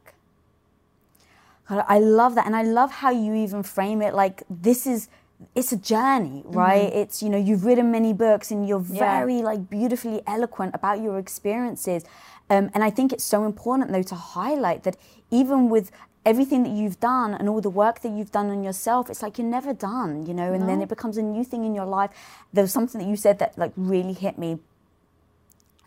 [1.70, 5.08] I love that and I love how you even frame it like this is
[5.56, 6.90] it's a journey, right?
[6.90, 7.00] Mm-hmm.
[7.00, 9.44] It's you know you've written many books and you're very yeah.
[9.44, 12.04] like beautifully eloquent about your experiences,
[12.50, 14.98] um, and I think it's so important though to highlight that
[15.30, 15.92] even with
[16.26, 19.38] everything that you've done and all the work that you've done on yourself, it's like
[19.38, 20.68] you're never done, you know, and no.
[20.68, 22.10] then it becomes a new thing in your life.
[22.52, 24.60] There was something that you said that like really hit me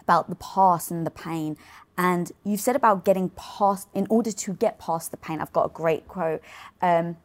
[0.01, 1.59] about the past and the pain.
[1.99, 5.67] And you've said about getting past, in order to get past the pain, I've got
[5.67, 6.41] a great quote.
[6.81, 7.19] Um,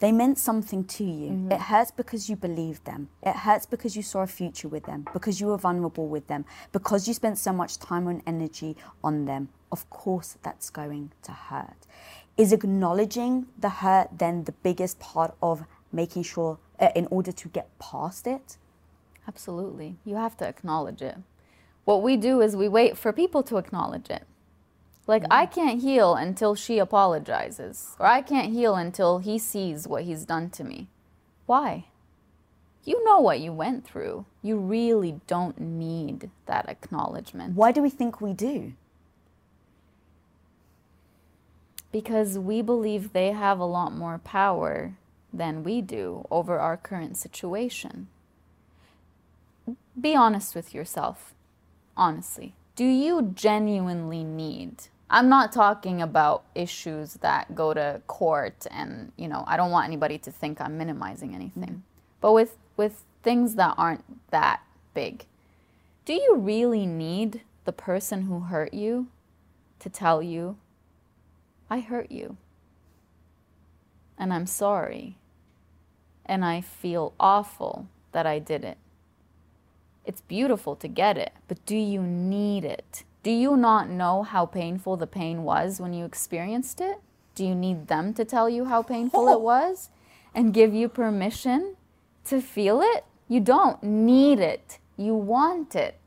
[0.00, 1.30] they meant something to you.
[1.30, 1.52] Mm-hmm.
[1.52, 3.08] It hurts because you believed them.
[3.22, 6.44] It hurts because you saw a future with them, because you were vulnerable with them,
[6.72, 9.48] because you spent so much time and energy on them.
[9.72, 11.86] Of course, that's going to hurt.
[12.36, 17.48] Is acknowledging the hurt then the biggest part of making sure, uh, in order to
[17.48, 18.56] get past it?
[19.26, 19.96] Absolutely.
[20.04, 21.16] You have to acknowledge it.
[21.84, 24.24] What we do is we wait for people to acknowledge it.
[25.08, 25.54] Like, I mm-hmm.
[25.54, 30.50] can't heal until she apologizes, or I can't heal until he sees what he's done
[30.50, 30.88] to me.
[31.46, 31.86] Why?
[32.84, 34.26] You know what you went through.
[34.42, 37.56] You really don't need that acknowledgement.
[37.56, 38.74] Why do we think we do?
[41.90, 44.92] Because we believe they have a lot more power
[45.32, 48.08] than we do over our current situation.
[49.98, 51.32] Be honest with yourself.
[51.96, 52.54] Honestly.
[52.76, 59.26] Do you genuinely need I'm not talking about issues that go to court and, you
[59.26, 61.62] know, I don't want anybody to think I'm minimizing anything.
[61.62, 61.80] Mm-hmm.
[62.20, 64.60] But with with things that aren't that
[64.94, 65.24] big,
[66.04, 69.08] do you really need the person who hurt you
[69.78, 70.56] to tell you,
[71.70, 72.36] I hurt you?
[74.18, 75.16] And I'm sorry.
[76.26, 78.78] And I feel awful that I did it.
[80.04, 83.04] It's beautiful to get it, but do you need it?
[83.22, 87.00] Do you not know how painful the pain was when you experienced it?
[87.34, 89.38] Do you need them to tell you how painful it oh.
[89.38, 89.90] was
[90.34, 91.76] and give you permission
[92.26, 93.04] to feel it?
[93.28, 94.78] You don't need it.
[94.96, 95.98] You want it.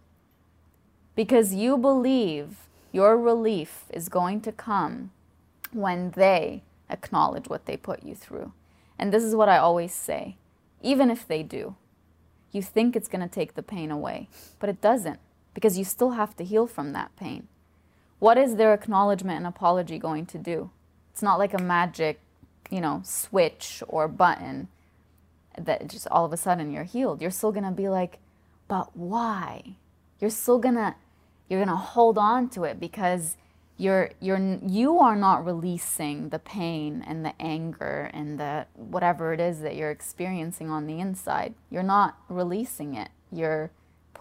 [1.16, 5.12] Because you believe your relief is going to come
[5.72, 8.52] when they acknowledge what they put you through.
[8.98, 10.38] And this is what I always say
[10.82, 11.76] even if they do,
[12.52, 14.28] you think it's going to take the pain away,
[14.60, 15.20] but it doesn't
[15.54, 17.48] because you still have to heal from that pain.
[18.20, 20.70] What is their acknowledgement and apology going to do?
[21.12, 22.20] It's not like a magic,
[22.70, 24.68] you know, switch or button
[25.58, 27.22] that just all of a sudden you're healed.
[27.22, 28.20] You're still going to be like,
[28.68, 29.76] but why?
[30.20, 30.96] You're still going to
[31.50, 33.36] you're going to hold on to it because
[33.78, 39.40] you're you're you are not releasing the pain and the anger and the whatever it
[39.40, 41.56] is that you're experiencing on the inside.
[41.70, 43.10] You're not releasing it.
[43.32, 43.72] You're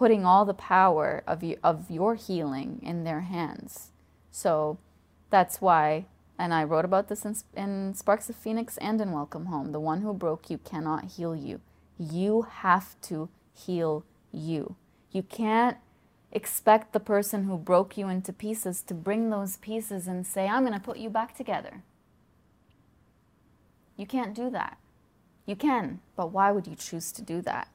[0.01, 3.91] putting all the power of, you, of your healing in their hands.
[4.31, 4.79] So
[5.29, 6.07] that's why,
[6.39, 9.79] and I wrote about this in, in Sparks of Phoenix and in Welcome Home the
[9.79, 11.61] one who broke you cannot heal you.
[11.99, 14.75] You have to heal you.
[15.11, 15.77] You can't
[16.31, 20.65] expect the person who broke you into pieces to bring those pieces and say, I'm
[20.65, 21.83] going to put you back together.
[23.95, 24.79] You can't do that.
[25.45, 27.70] You can, but why would you choose to do that?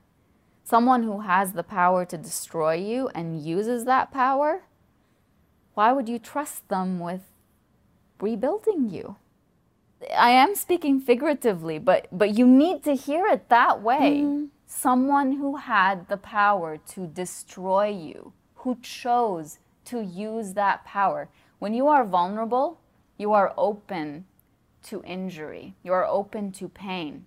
[0.66, 4.62] Someone who has the power to destroy you and uses that power,
[5.74, 7.20] why would you trust them with
[8.20, 9.16] rebuilding you?
[10.16, 14.22] I am speaking figuratively, but but you need to hear it that way.
[14.24, 14.48] Mm.
[14.66, 21.28] Someone who had the power to destroy you, who chose to use that power.
[21.60, 22.80] When you are vulnerable,
[23.16, 24.26] you are open
[24.88, 25.76] to injury.
[25.84, 27.26] You are open to pain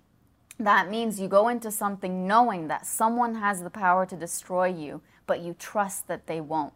[0.64, 5.00] that means you go into something knowing that someone has the power to destroy you,
[5.26, 6.74] but you trust that they won't.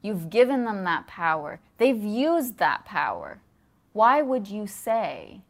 [0.00, 1.60] You've given them that power.
[1.78, 3.40] They've used that power.
[3.92, 5.42] Why would you say,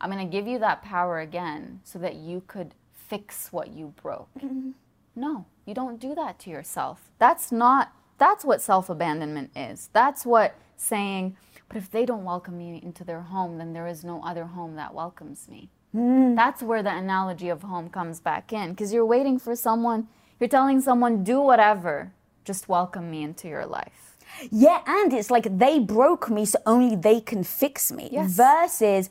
[0.00, 3.92] I'm going to give you that power again so that you could fix what you
[4.00, 4.30] broke?
[5.16, 7.10] no, you don't do that to yourself.
[7.18, 9.90] That's not, that's what self abandonment is.
[9.92, 11.36] That's what saying,
[11.68, 14.76] But if they don't welcome me into their home, then there is no other home
[14.76, 15.70] that welcomes me.
[15.92, 16.34] Hmm.
[16.34, 20.08] That's where the analogy of home comes back in because you're waiting for someone,
[20.40, 22.12] you're telling someone, do whatever,
[22.44, 24.16] just welcome me into your life.
[24.50, 28.08] Yeah, and it's like they broke me, so only they can fix me.
[28.10, 28.32] Yes.
[28.32, 29.10] Versus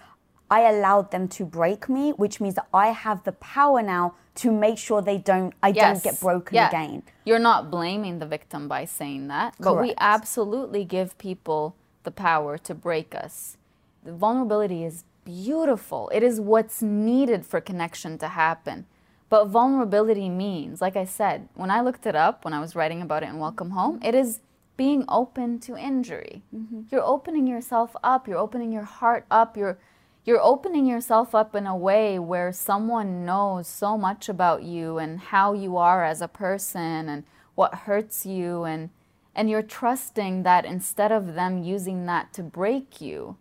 [0.49, 4.51] I allowed them to break me, which means that I have the power now to
[4.51, 6.69] make sure they don't I don't get broken Yeah.
[6.69, 7.03] again.
[7.25, 12.57] You're not blaming the victim by saying that, but we absolutely give people the power
[12.57, 13.57] to break us.
[14.03, 16.09] The vulnerability is beautiful.
[16.13, 18.85] It is what's needed for connection to happen.
[19.29, 23.01] But vulnerability means, like I said, when I looked it up, when I was writing
[23.01, 24.41] about it in Welcome Home, it is
[24.75, 26.43] being open to injury.
[26.53, 26.81] Mm-hmm.
[26.91, 29.77] You're opening yourself up, you're opening your heart up, you're
[30.23, 35.19] you're opening yourself up in a way where someone knows so much about you and
[35.19, 37.23] how you are as a person and
[37.55, 38.89] what hurts you and
[39.33, 43.37] and you're trusting that instead of them using that to break you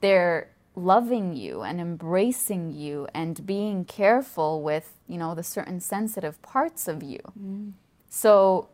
[0.00, 6.40] they're loving you and embracing you and being careful with you know the certain sensitive
[6.42, 7.20] parts of you.
[7.40, 7.72] Mm.
[8.08, 8.68] So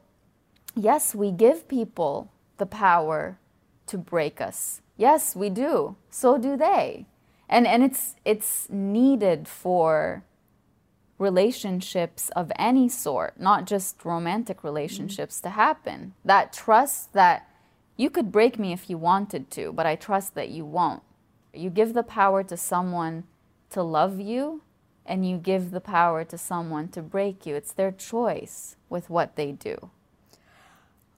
[0.74, 3.38] yes we give people the power
[3.86, 4.82] to break us.
[4.96, 5.96] Yes we do.
[6.10, 7.06] So do they.
[7.48, 10.24] And and it's it's needed for
[11.18, 16.14] relationships of any sort not just romantic relationships to happen.
[16.24, 17.48] That trust that
[17.96, 21.02] you could break me if you wanted to but i trust that you won't
[21.54, 23.24] you give the power to someone
[23.70, 24.62] to love you
[25.06, 29.36] and you give the power to someone to break you it's their choice with what
[29.36, 29.90] they do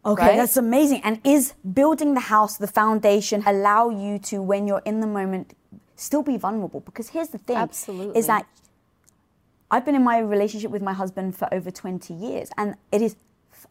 [0.07, 0.37] Okay, Right?
[0.37, 1.01] that's amazing.
[1.03, 5.55] And is building the house, the foundation, allow you to, when you're in the moment,
[5.97, 6.81] still be vulnerable?
[6.81, 8.19] Because here's the thing Absolutely.
[8.19, 8.47] is that
[9.71, 13.17] I've been in my relationship with my husband for over 20 years, and it is,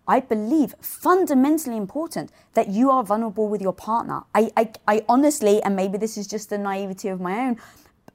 [0.07, 4.23] I believe, fundamentally important that you are vulnerable with your partner.
[4.33, 7.57] I, I, I honestly, and maybe this is just the naivety of my own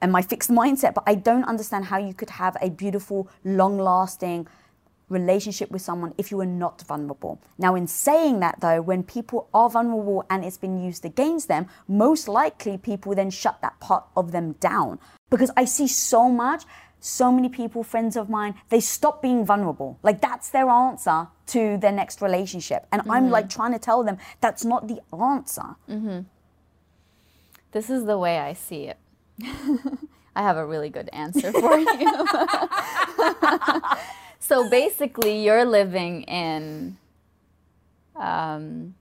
[0.01, 3.79] and my fixed mindset, but I don't understand how you could have a beautiful, long
[3.79, 4.47] lasting,
[5.09, 7.41] relationship with someone if you are not vulnerable.
[7.57, 11.66] Now, in saying that though, when people are vulnerable and it's been used against them,
[11.87, 14.99] most likely people then shut that part of them down.
[15.31, 16.64] Because I see so much,
[17.01, 19.99] so many people, friends of mine, they stop being vulnerable.
[20.03, 22.87] Like that's their answer to their next relationship.
[22.93, 25.77] And I'm like trying to tell them that's not the answer.
[27.73, 28.99] This is the way I see it.
[30.37, 31.99] I have a really good answer for you.
[34.39, 36.97] so basically, you're living in
[38.15, 38.95] um,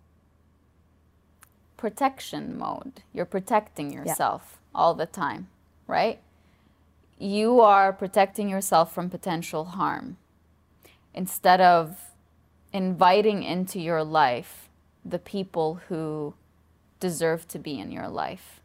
[1.78, 3.04] protection mode.
[3.14, 5.48] You're protecting yourself all the time,
[5.86, 6.20] right?
[7.20, 10.18] You are protecting yourself from potential harm
[11.14, 12.12] instead of
[12.74, 14.70] inviting into your life
[15.06, 16.34] the people who
[17.00, 18.62] deserve to be in your life.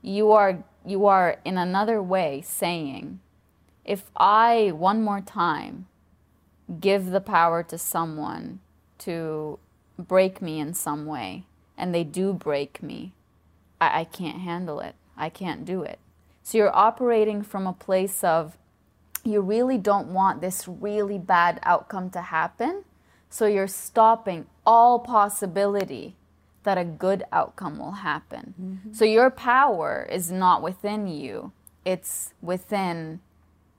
[0.00, 3.20] You are you are in another way saying
[3.84, 5.86] if I one more time
[6.80, 8.60] give the power to someone
[8.98, 9.58] to
[9.98, 11.44] break me in some way
[11.76, 13.12] and they do break me,
[13.80, 14.94] I, I can't handle it.
[15.16, 15.98] I can't do it.
[16.42, 18.56] So you're operating from a place of
[19.24, 22.84] you really don't want this really bad outcome to happen.
[23.32, 26.16] So you're stopping all possibility
[26.64, 28.52] that a good outcome will happen.
[28.60, 28.92] Mm-hmm.
[28.92, 31.52] So your power is not within you,
[31.82, 33.20] it's within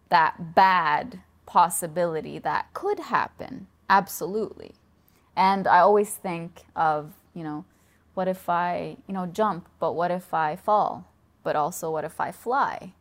[0.09, 3.67] that bad possibility that could happen.
[3.87, 4.71] Absolutely.
[5.35, 7.63] And I always think of, you know,
[8.15, 11.05] what if I, you know, jump, but what if I fall?
[11.43, 12.93] But also, what if I fly?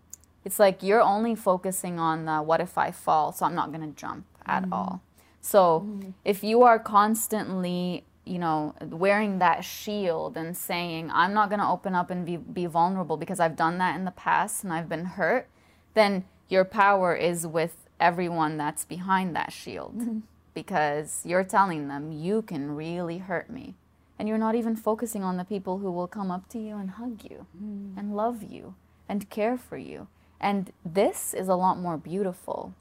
[0.44, 3.88] It's like you're only focusing on the what if I fall, so I'm not going
[3.90, 4.72] to jump at mm-hmm.
[4.74, 5.02] all.
[5.42, 6.10] So mm-hmm.
[6.24, 11.68] if you are constantly, you know, wearing that shield and saying, I'm not going to
[11.68, 14.88] open up and be, be vulnerable because I've done that in the past and I've
[14.88, 15.48] been hurt,
[15.94, 20.18] then your power is with everyone that's behind that shield mm-hmm.
[20.54, 23.74] because you're telling them, you can really hurt me.
[24.18, 26.90] And you're not even focusing on the people who will come up to you and
[26.90, 27.98] hug you mm-hmm.
[27.98, 28.76] and love you
[29.08, 30.06] and care for you.
[30.40, 32.74] And this is a lot more beautiful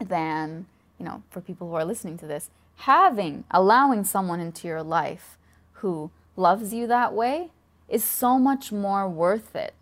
[0.00, 0.66] than,
[0.98, 5.38] you know, for people who are listening to this, having, allowing someone into your life
[5.74, 7.50] who loves you that way
[7.88, 9.74] is so much more worth it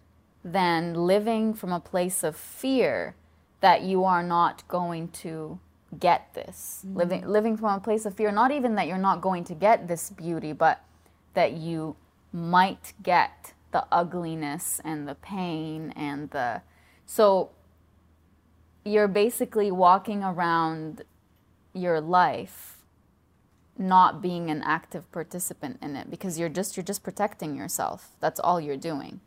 [0.44, 3.14] than living from a place of fear
[3.60, 5.58] that you are not going to
[5.98, 6.82] get this.
[6.84, 6.96] Mm-hmm.
[6.96, 9.88] Living living from a place of fear, not even that you're not going to get
[9.88, 10.84] this beauty, but
[11.34, 11.96] that you
[12.32, 16.62] might get the ugliness and the pain and the
[17.06, 17.50] so
[18.85, 21.03] you're basically walking around
[21.72, 22.78] your life
[23.78, 28.11] not being an active participant in it because you're just you're just protecting yourself.
[28.20, 29.20] That's all you're doing.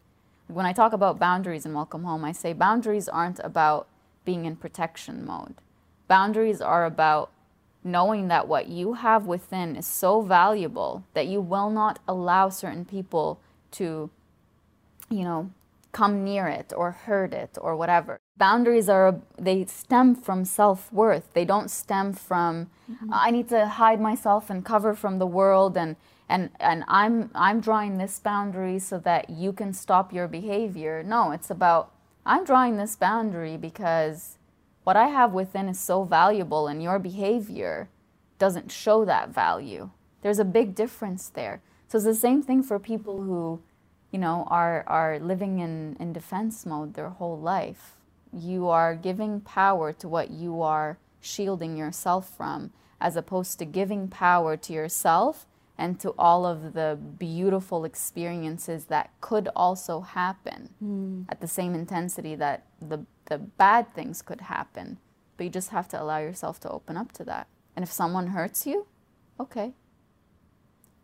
[0.47, 3.88] When I talk about boundaries in Welcome Home, I say boundaries aren't about
[4.24, 5.56] being in protection mode.
[6.08, 7.32] Boundaries are about
[7.84, 12.86] knowing that what you have within is so valuable that you will not allow certain
[12.86, 13.39] people
[13.72, 14.10] to,
[15.10, 15.49] you know,
[15.91, 18.20] come near it or hurt it or whatever.
[18.38, 21.33] Boundaries are, they stem from self worth.
[21.33, 23.09] They don't stem from, mm-hmm.
[23.13, 25.95] I need to hide myself and cover from the world and,
[26.27, 31.03] and, and I'm, I'm drawing this boundary so that you can stop your behavior.
[31.03, 31.91] No, it's about,
[32.25, 34.38] I'm drawing this boundary because
[34.83, 37.89] what I have within is so valuable and your behavior
[38.38, 39.91] doesn't show that value.
[40.21, 41.61] There's a big difference there.
[41.88, 43.61] So it's the same thing for people who,
[44.11, 47.94] you know, are, are living in, in defense mode their whole life.
[48.38, 54.07] You are giving power to what you are shielding yourself from, as opposed to giving
[54.07, 61.25] power to yourself and to all of the beautiful experiences that could also happen mm.
[61.29, 64.99] at the same intensity that the the bad things could happen,
[65.36, 67.47] but you just have to allow yourself to open up to that.
[67.75, 68.86] And if someone hurts you,
[69.39, 69.73] okay.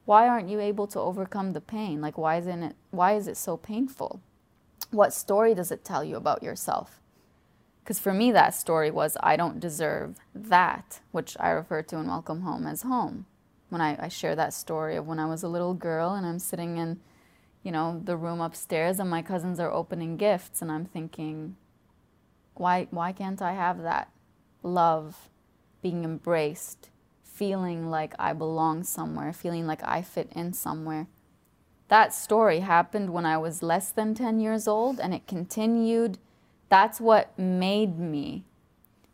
[0.05, 1.99] Why aren't you able to overcome the pain?
[1.99, 4.21] Like why isn't it why is it so painful?
[4.91, 7.00] What story does it tell you about yourself?
[7.83, 12.07] Because for me, that story was I don't deserve that, which I refer to in
[12.07, 13.25] Welcome Home as home.
[13.69, 16.39] When I, I share that story of when I was a little girl and I'm
[16.39, 16.99] sitting in,
[17.63, 21.55] you know, the room upstairs and my cousins are opening gifts and I'm thinking,
[22.53, 24.09] why, why can't I have that?
[24.61, 25.29] Love,
[25.81, 26.89] being embraced,
[27.23, 31.07] feeling like I belong somewhere, feeling like I fit in somewhere.
[31.87, 36.19] That story happened when I was less than 10 years old and it continued.
[36.71, 38.45] That's what made me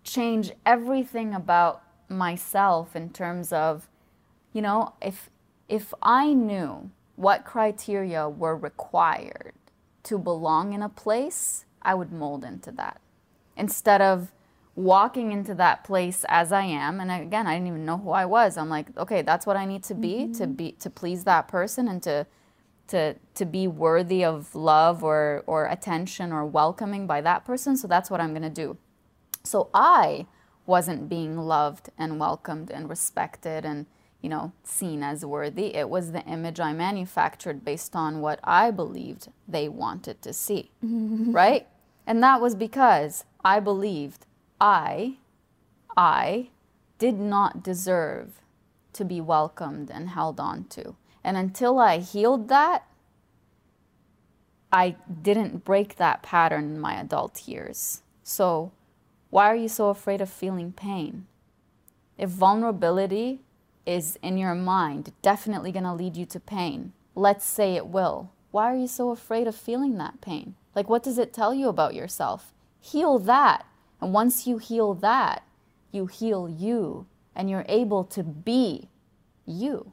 [0.04, 3.90] change everything about myself in terms of,
[4.54, 5.32] you know, if,
[5.68, 9.56] if I knew what criteria were required
[10.04, 13.02] to belong in a place, I would mold into that
[13.58, 14.32] instead of
[14.76, 17.00] walking into that place as I am.
[17.00, 18.56] And again, I didn't even know who I was.
[18.56, 20.34] I'm like, okay, that's what I need to be mm-hmm.
[20.34, 22.28] to be to please that person and to
[22.88, 27.78] to to be worthy of love or or attention or welcoming by that person.
[27.78, 28.78] So that's what I'm gonna do.
[29.44, 30.26] So I
[30.66, 33.86] wasn't being loved and welcomed and respected and
[34.22, 35.76] you know seen as worthy.
[35.76, 40.72] It was the image I manufactured based on what I believed they wanted to see.
[40.82, 41.68] right?
[42.06, 44.26] And that was because I believed
[44.62, 45.18] I,
[45.96, 46.50] I
[46.98, 48.42] did not deserve
[48.94, 50.96] to be welcomed and held on to.
[51.28, 52.86] And until I healed that,
[54.72, 58.02] I didn't break that pattern in my adult years.
[58.24, 58.72] So,
[59.30, 61.28] why are you so afraid of feeling pain?
[62.18, 63.42] If vulnerability
[63.86, 66.94] is in your mind, definitely going to lead you to pain.
[67.14, 68.32] Let's say it will.
[68.52, 70.56] Why are you so afraid of feeling that pain?
[70.76, 72.54] Like, what does it tell you about yourself?
[72.80, 73.66] Heal that.
[74.00, 75.44] And once you heal that,
[75.92, 77.06] you heal you
[77.36, 78.88] and you're able to be
[79.46, 79.92] you.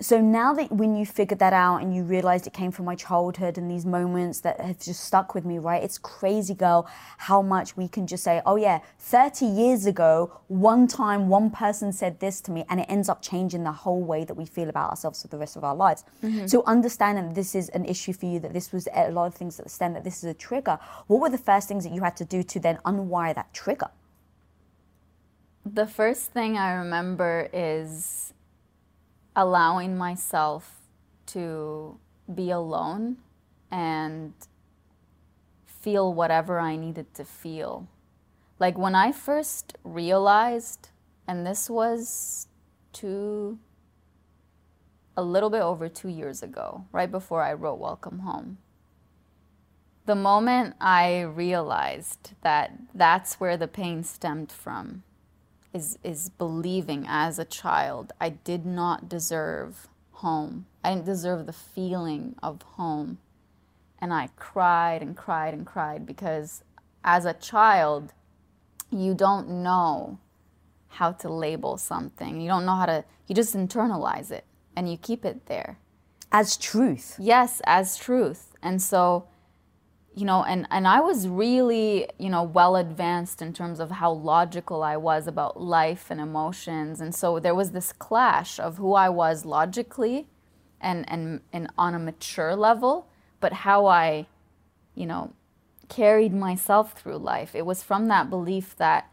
[0.00, 2.94] So now that when you figured that out and you realized it came from my
[2.94, 5.82] childhood and these moments that have just stuck with me, right?
[5.82, 10.86] It's crazy, girl, how much we can just say, oh yeah, 30 years ago, one
[10.86, 14.24] time one person said this to me, and it ends up changing the whole way
[14.24, 16.04] that we feel about ourselves for the rest of our lives.
[16.24, 16.46] Mm-hmm.
[16.46, 19.34] So understanding that this is an issue for you, that this was a lot of
[19.34, 22.00] things that stem, that this is a trigger, what were the first things that you
[22.00, 23.88] had to do to then unwire that trigger?
[25.66, 28.32] The first thing I remember is
[29.34, 30.80] allowing myself
[31.26, 31.98] to
[32.32, 33.16] be alone
[33.70, 34.32] and
[35.64, 37.88] feel whatever I needed to feel.
[38.58, 40.90] Like when I first realized,
[41.26, 42.48] and this was
[42.92, 43.58] two,
[45.16, 48.58] a little bit over two years ago, right before I wrote Welcome Home.
[50.06, 55.04] The moment I realized that that's where the pain stemmed from,
[55.72, 60.66] is is believing as a child I did not deserve home.
[60.84, 63.18] I didn't deserve the feeling of home.
[63.98, 66.62] And I cried and cried and cried because
[67.04, 68.12] as a child
[68.90, 70.18] you don't know
[70.88, 72.40] how to label something.
[72.40, 74.44] You don't know how to you just internalize it
[74.74, 75.78] and you keep it there
[76.32, 77.16] as truth.
[77.18, 78.56] Yes, as truth.
[78.62, 79.26] And so
[80.14, 84.10] you know, and, and I was really, you know, well advanced in terms of how
[84.10, 87.00] logical I was about life and emotions.
[87.00, 90.26] And so there was this clash of who I was logically
[90.80, 93.06] and, and, and on a mature level,
[93.38, 94.26] but how I,
[94.94, 95.32] you know,
[95.88, 97.54] carried myself through life.
[97.54, 99.10] It was from that belief that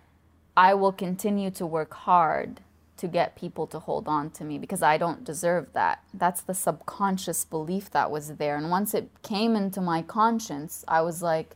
[0.56, 2.62] I will continue to work hard
[2.98, 6.04] to get people to hold on to me because I don't deserve that.
[6.14, 8.58] That's the subconscious belief that was there.
[8.58, 11.56] And once it came into my conscience, I was like,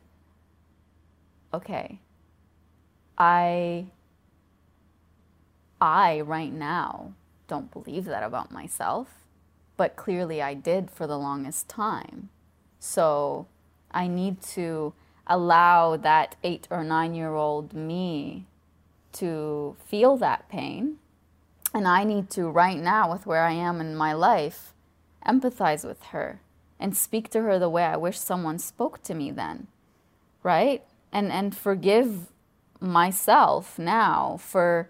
[1.54, 2.00] okay,
[3.18, 3.88] I
[5.82, 7.14] I right now
[7.48, 9.10] don't believe that about myself,
[9.78, 12.30] but clearly I did for the longest time.
[12.80, 13.48] So
[13.90, 14.94] I need to
[15.26, 18.46] allow that 8 or 9 year old me
[19.14, 20.98] to feel that pain
[21.74, 24.74] and I need to, right now, with where I am in my life,
[25.26, 26.42] empathize with her
[26.80, 29.68] and speak to her the way I wish someone spoke to me then,
[30.44, 30.84] right?
[31.12, 32.28] And, and forgive
[32.80, 34.90] myself now for,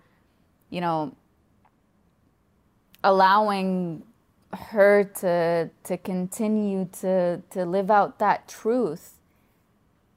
[0.69, 1.15] you know,
[3.03, 4.03] allowing
[4.53, 9.17] her to to continue to to live out that truth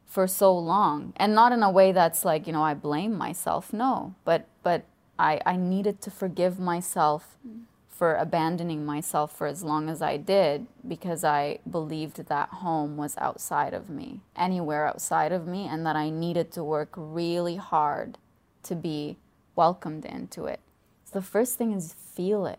[0.06, 3.72] for so long and not in a way that's like you know I blame myself
[3.72, 4.84] no but but
[5.18, 7.62] I, I needed to forgive myself mm.
[7.88, 13.16] for abandoning myself for as long as I did because I believed that home was
[13.18, 18.18] outside of me, anywhere outside of me, and that I needed to work really hard
[18.64, 19.18] to be
[19.54, 20.60] welcomed into it.
[21.04, 22.58] So the first thing is feel it.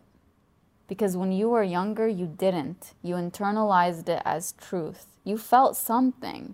[0.87, 2.93] Because when you were younger, you didn't.
[3.01, 5.07] You internalized it as truth.
[5.23, 6.53] You felt something,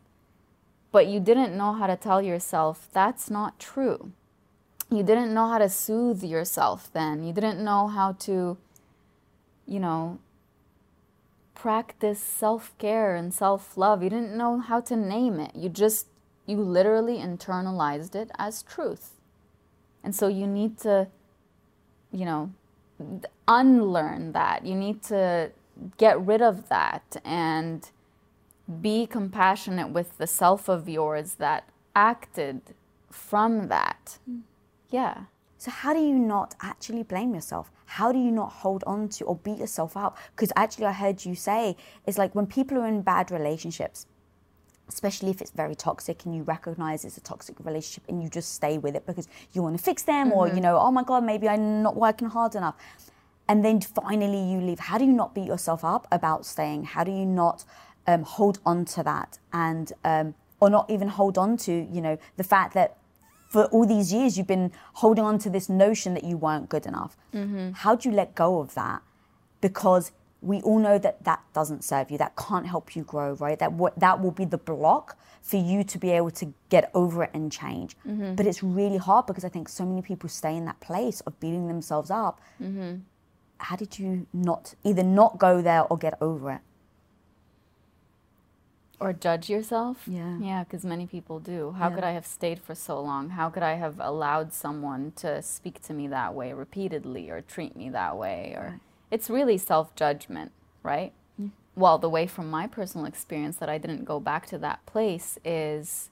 [0.92, 4.14] but you didn't know how to tell yourself that's not true
[4.92, 7.24] you didn't know how to soothe yourself then.
[7.24, 8.58] You didn't know how to,
[9.66, 10.20] you know,
[11.56, 14.04] practice self care and self love.
[14.04, 15.56] You didn't know how to name it.
[15.56, 16.08] You just,
[16.46, 19.12] you literally internalized it as truth.
[20.04, 21.08] And so you need to,
[22.12, 22.52] you know,
[23.48, 24.66] unlearn that.
[24.66, 25.52] You need to
[25.98, 27.90] get rid of that and
[28.82, 32.62] be compassionate with the self of yours that acted
[33.10, 34.18] from that.
[34.30, 34.42] Mm.
[34.92, 35.24] Yeah.
[35.58, 37.72] So how do you not actually blame yourself?
[37.86, 40.18] How do you not hold on to or beat yourself up?
[40.36, 44.08] Because actually, I heard you say it's like when people are in bad relationships,
[44.90, 48.54] especially if it's very toxic and you recognize it's a toxic relationship and you just
[48.54, 50.38] stay with it because you want to fix them mm-hmm.
[50.38, 52.76] or you know, oh my god, maybe I'm not working hard enough.
[53.48, 54.80] And then finally you leave.
[54.80, 56.86] How do you not beat yourself up about staying?
[56.86, 57.66] How do you not
[58.08, 62.18] um, hold on to that and um, or not even hold on to you know
[62.38, 62.98] the fact that
[63.52, 66.86] for all these years you've been holding on to this notion that you weren't good
[66.86, 67.18] enough.
[67.34, 67.72] Mm-hmm.
[67.72, 69.02] How do you let go of that?
[69.60, 72.18] Because we all know that that doesn't serve you.
[72.18, 73.60] That can't help you grow, right?
[73.60, 77.26] That w- that will be the block for you to be able to get over
[77.26, 77.98] it and change.
[78.08, 78.36] Mm-hmm.
[78.36, 81.38] But it's really hard because I think so many people stay in that place of
[81.42, 82.40] beating themselves up.
[82.64, 83.00] Mm-hmm.
[83.58, 86.62] How did you not either not go there or get over it?
[89.02, 90.04] Or judge yourself?
[90.08, 90.38] Yeah.
[90.40, 91.76] Yeah, because many people do.
[91.78, 91.96] How yeah.
[91.96, 93.32] could I have stayed for so long?
[93.32, 97.76] How could I have allowed someone to speak to me that way repeatedly or treat
[97.76, 98.54] me that way?
[98.56, 98.80] Or right.
[99.10, 100.52] it's really self judgment,
[100.84, 101.14] right?
[101.40, 101.48] Yeah.
[101.76, 105.40] Well, the way from my personal experience that I didn't go back to that place
[105.44, 106.12] is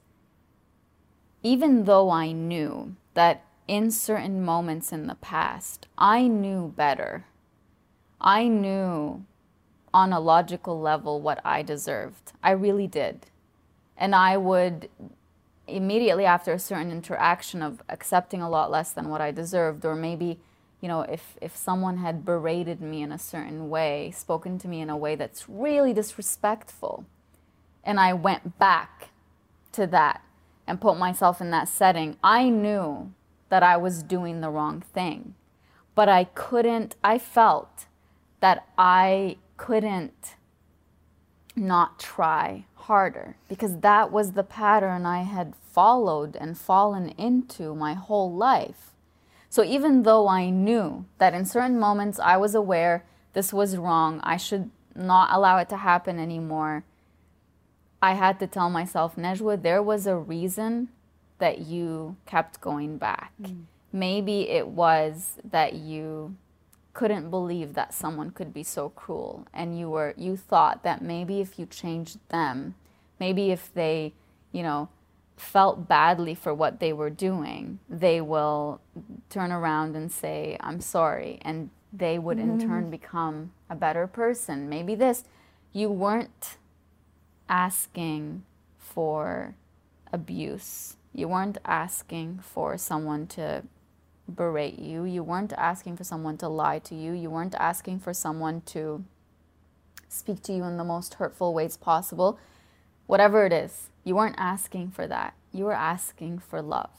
[1.44, 7.26] even though I knew that in certain moments in the past, I knew better.
[8.20, 9.24] I knew
[9.92, 12.32] on a logical level what I deserved.
[12.42, 13.26] I really did.
[13.96, 14.88] And I would
[15.66, 19.94] immediately after a certain interaction of accepting a lot less than what I deserved, or
[19.94, 20.38] maybe,
[20.80, 24.80] you know, if, if someone had berated me in a certain way, spoken to me
[24.80, 27.04] in a way that's really disrespectful,
[27.84, 29.10] and I went back
[29.72, 30.22] to that
[30.66, 33.12] and put myself in that setting, I knew
[33.48, 35.34] that I was doing the wrong thing.
[35.94, 37.86] But I couldn't, I felt
[38.40, 40.36] that I couldn't
[41.54, 47.92] not try harder because that was the pattern I had followed and fallen into my
[47.92, 48.92] whole life.
[49.50, 53.04] So even though I knew that in certain moments I was aware
[53.34, 56.84] this was wrong, I should not allow it to happen anymore,
[58.00, 60.88] I had to tell myself, Najwa, there was a reason
[61.38, 63.32] that you kept going back.
[63.42, 63.64] Mm.
[63.92, 66.36] Maybe it was that you
[67.00, 71.40] couldn't believe that someone could be so cruel and you were you thought that maybe
[71.40, 72.74] if you changed them
[73.18, 74.12] maybe if they
[74.52, 74.86] you know
[75.34, 78.82] felt badly for what they were doing they will
[79.30, 82.60] turn around and say i'm sorry and they would mm-hmm.
[82.60, 85.24] in turn become a better person maybe this
[85.72, 86.58] you weren't
[87.48, 88.44] asking
[88.76, 89.54] for
[90.12, 93.62] abuse you weren't asking for someone to
[94.30, 95.04] berate you.
[95.04, 97.12] You weren't asking for someone to lie to you.
[97.12, 99.04] You weren't asking for someone to
[100.08, 102.38] speak to you in the most hurtful ways possible.
[103.06, 105.34] Whatever it is, you weren't asking for that.
[105.52, 106.90] You were asking for love.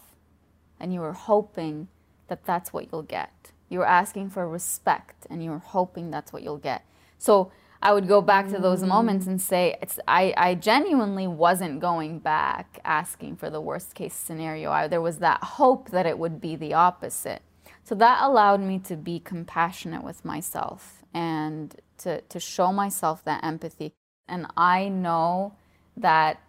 [0.79, 1.87] And you were hoping
[2.27, 3.51] that that's what you'll get.
[3.69, 6.83] You were asking for respect and you were hoping that's what you'll get.
[7.17, 7.51] So
[7.83, 8.87] I would go back to those mm.
[8.87, 14.13] moments and say, it's, I, I genuinely wasn't going back asking for the worst case
[14.13, 14.71] scenario.
[14.71, 17.41] I, there was that hope that it would be the opposite.
[17.83, 23.43] So that allowed me to be compassionate with myself and to, to show myself that
[23.43, 23.93] empathy.
[24.27, 25.53] And I know
[25.97, 26.39] that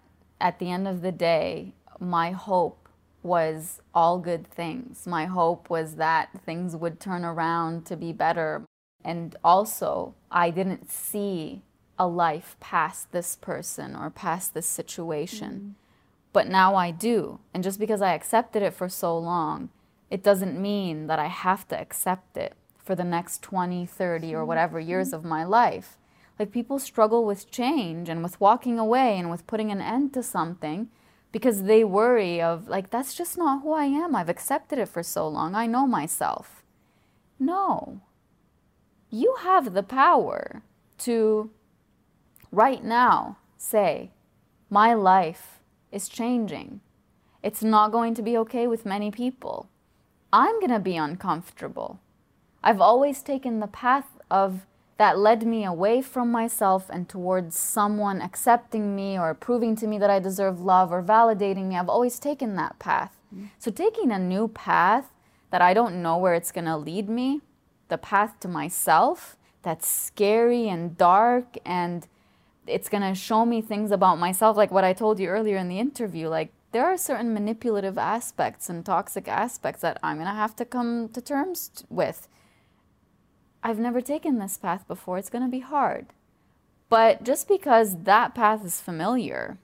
[0.41, 2.89] at the end of the day, my hope
[3.22, 5.07] was all good things.
[5.07, 8.64] My hope was that things would turn around to be better.
[9.05, 11.62] And also, I didn't see
[11.98, 15.50] a life past this person or past this situation.
[15.50, 15.70] Mm-hmm.
[16.32, 17.40] But now I do.
[17.53, 19.68] And just because I accepted it for so long,
[20.11, 24.44] it doesn't mean that I have to accept it for the next 20, 30, or
[24.44, 25.16] whatever years mm-hmm.
[25.16, 25.98] of my life.
[26.38, 30.22] Like people struggle with change and with walking away and with putting an end to
[30.22, 30.88] something
[31.30, 34.14] because they worry of like that's just not who I am.
[34.14, 35.55] I've accepted it for so long.
[35.55, 36.62] I know myself.
[37.38, 38.00] No.
[39.14, 40.62] You have the power
[41.00, 41.50] to
[42.50, 44.10] right now say
[44.70, 45.60] my life
[45.92, 46.80] is changing.
[47.42, 49.68] It's not going to be okay with many people.
[50.32, 52.00] I'm going to be uncomfortable.
[52.64, 54.64] I've always taken the path of
[54.96, 59.98] that led me away from myself and towards someone accepting me or proving to me
[59.98, 61.76] that I deserve love or validating me.
[61.76, 63.12] I've always taken that path.
[63.34, 63.46] Mm-hmm.
[63.58, 65.10] So, taking a new path
[65.50, 67.40] that I don't know where it's going to lead me,
[67.89, 72.07] the path to myself that's scary and dark and
[72.66, 75.68] it's going to show me things about myself, like what I told you earlier in
[75.68, 76.28] the interview.
[76.28, 80.64] Like, there are certain manipulative aspects and toxic aspects that I'm going to have to
[80.64, 82.28] come to terms with
[83.62, 85.18] I've never taken this path before.
[85.18, 86.07] It's going to be hard.
[86.89, 89.57] But just because that path is familiar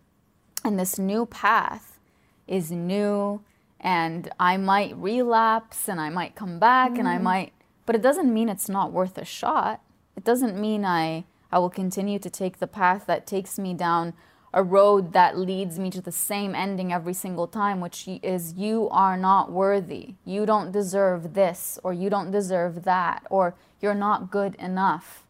[0.65, 1.99] and this new path
[2.47, 3.43] is new
[3.81, 7.01] and I might relapse and I might come back mm.
[7.01, 7.25] and I mm-hmm.
[7.25, 7.53] might,
[7.89, 9.81] but it doesn't mean it's not worth a shot.
[10.15, 14.13] It doesn't mean I, I will continue to take the path that takes me down
[14.53, 18.91] a road that leads me to the same ending every single time, which is you
[18.91, 20.17] are not worthy.
[20.27, 25.25] You don't deserve this, or you don't deserve that, or you're not good enough.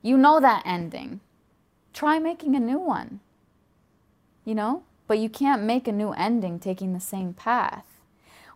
[0.00, 1.20] You know that ending.
[1.92, 3.20] Try making a new one.
[4.46, 4.84] You know?
[5.06, 7.91] But you can't make a new ending taking the same path.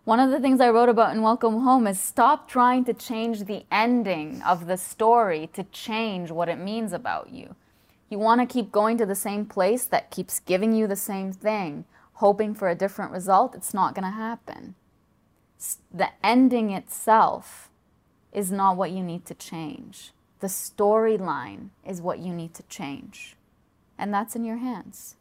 [0.07, 3.43] One of the things I wrote about in Welcome Home is stop trying to change
[3.43, 7.57] the ending of the story to change what it means about you.
[8.09, 11.33] You want to keep going to the same place that keeps giving you the same
[11.33, 13.57] thing, hoping for a different result.
[13.57, 14.77] It's not going to happen.
[15.93, 17.69] The ending itself
[18.33, 20.13] is not what you need to change.
[20.39, 23.35] The storyline is what you need to change.
[23.99, 25.16] And that's in your hands.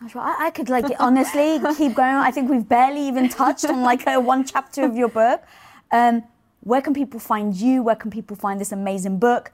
[0.00, 2.14] I, could like honestly keep going.
[2.14, 5.42] I think we've barely even touched on like a one chapter of your book.
[5.90, 6.22] Um,
[6.60, 7.82] where can people find you?
[7.82, 9.52] Where can people find this amazing book?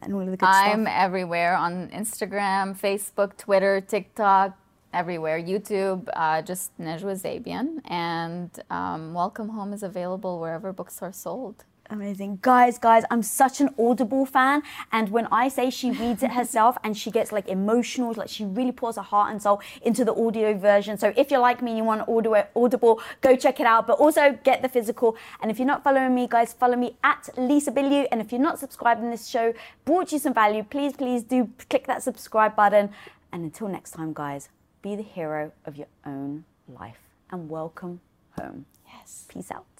[0.00, 0.94] And all of the good I'm stuff?
[0.96, 4.56] everywhere on Instagram, Facebook, Twitter, TikTok,
[4.92, 5.40] everywhere.
[5.40, 11.64] YouTube, uh, just Najwa Zebian, And um, Welcome Home is available wherever books are sold.
[11.90, 12.38] Amazing.
[12.40, 14.62] Guys, guys, I'm such an Audible fan.
[14.90, 18.44] And when I say she reads it herself and she gets like emotional, like she
[18.44, 20.96] really pours her heart and soul into the audio version.
[20.96, 23.86] So if you're like me and you want Audible, go check it out.
[23.86, 25.16] But also get the physical.
[25.42, 28.06] And if you're not following me, guys, follow me at Lisa Bilyeu.
[28.10, 29.54] And if you're not subscribed subscribing this show,
[29.84, 32.90] brought you some value, please, please do click that subscribe button.
[33.32, 34.48] And until next time, guys,
[34.82, 38.00] be the hero of your own life and welcome
[38.38, 38.66] home.
[38.86, 39.26] Yes.
[39.28, 39.73] Peace out.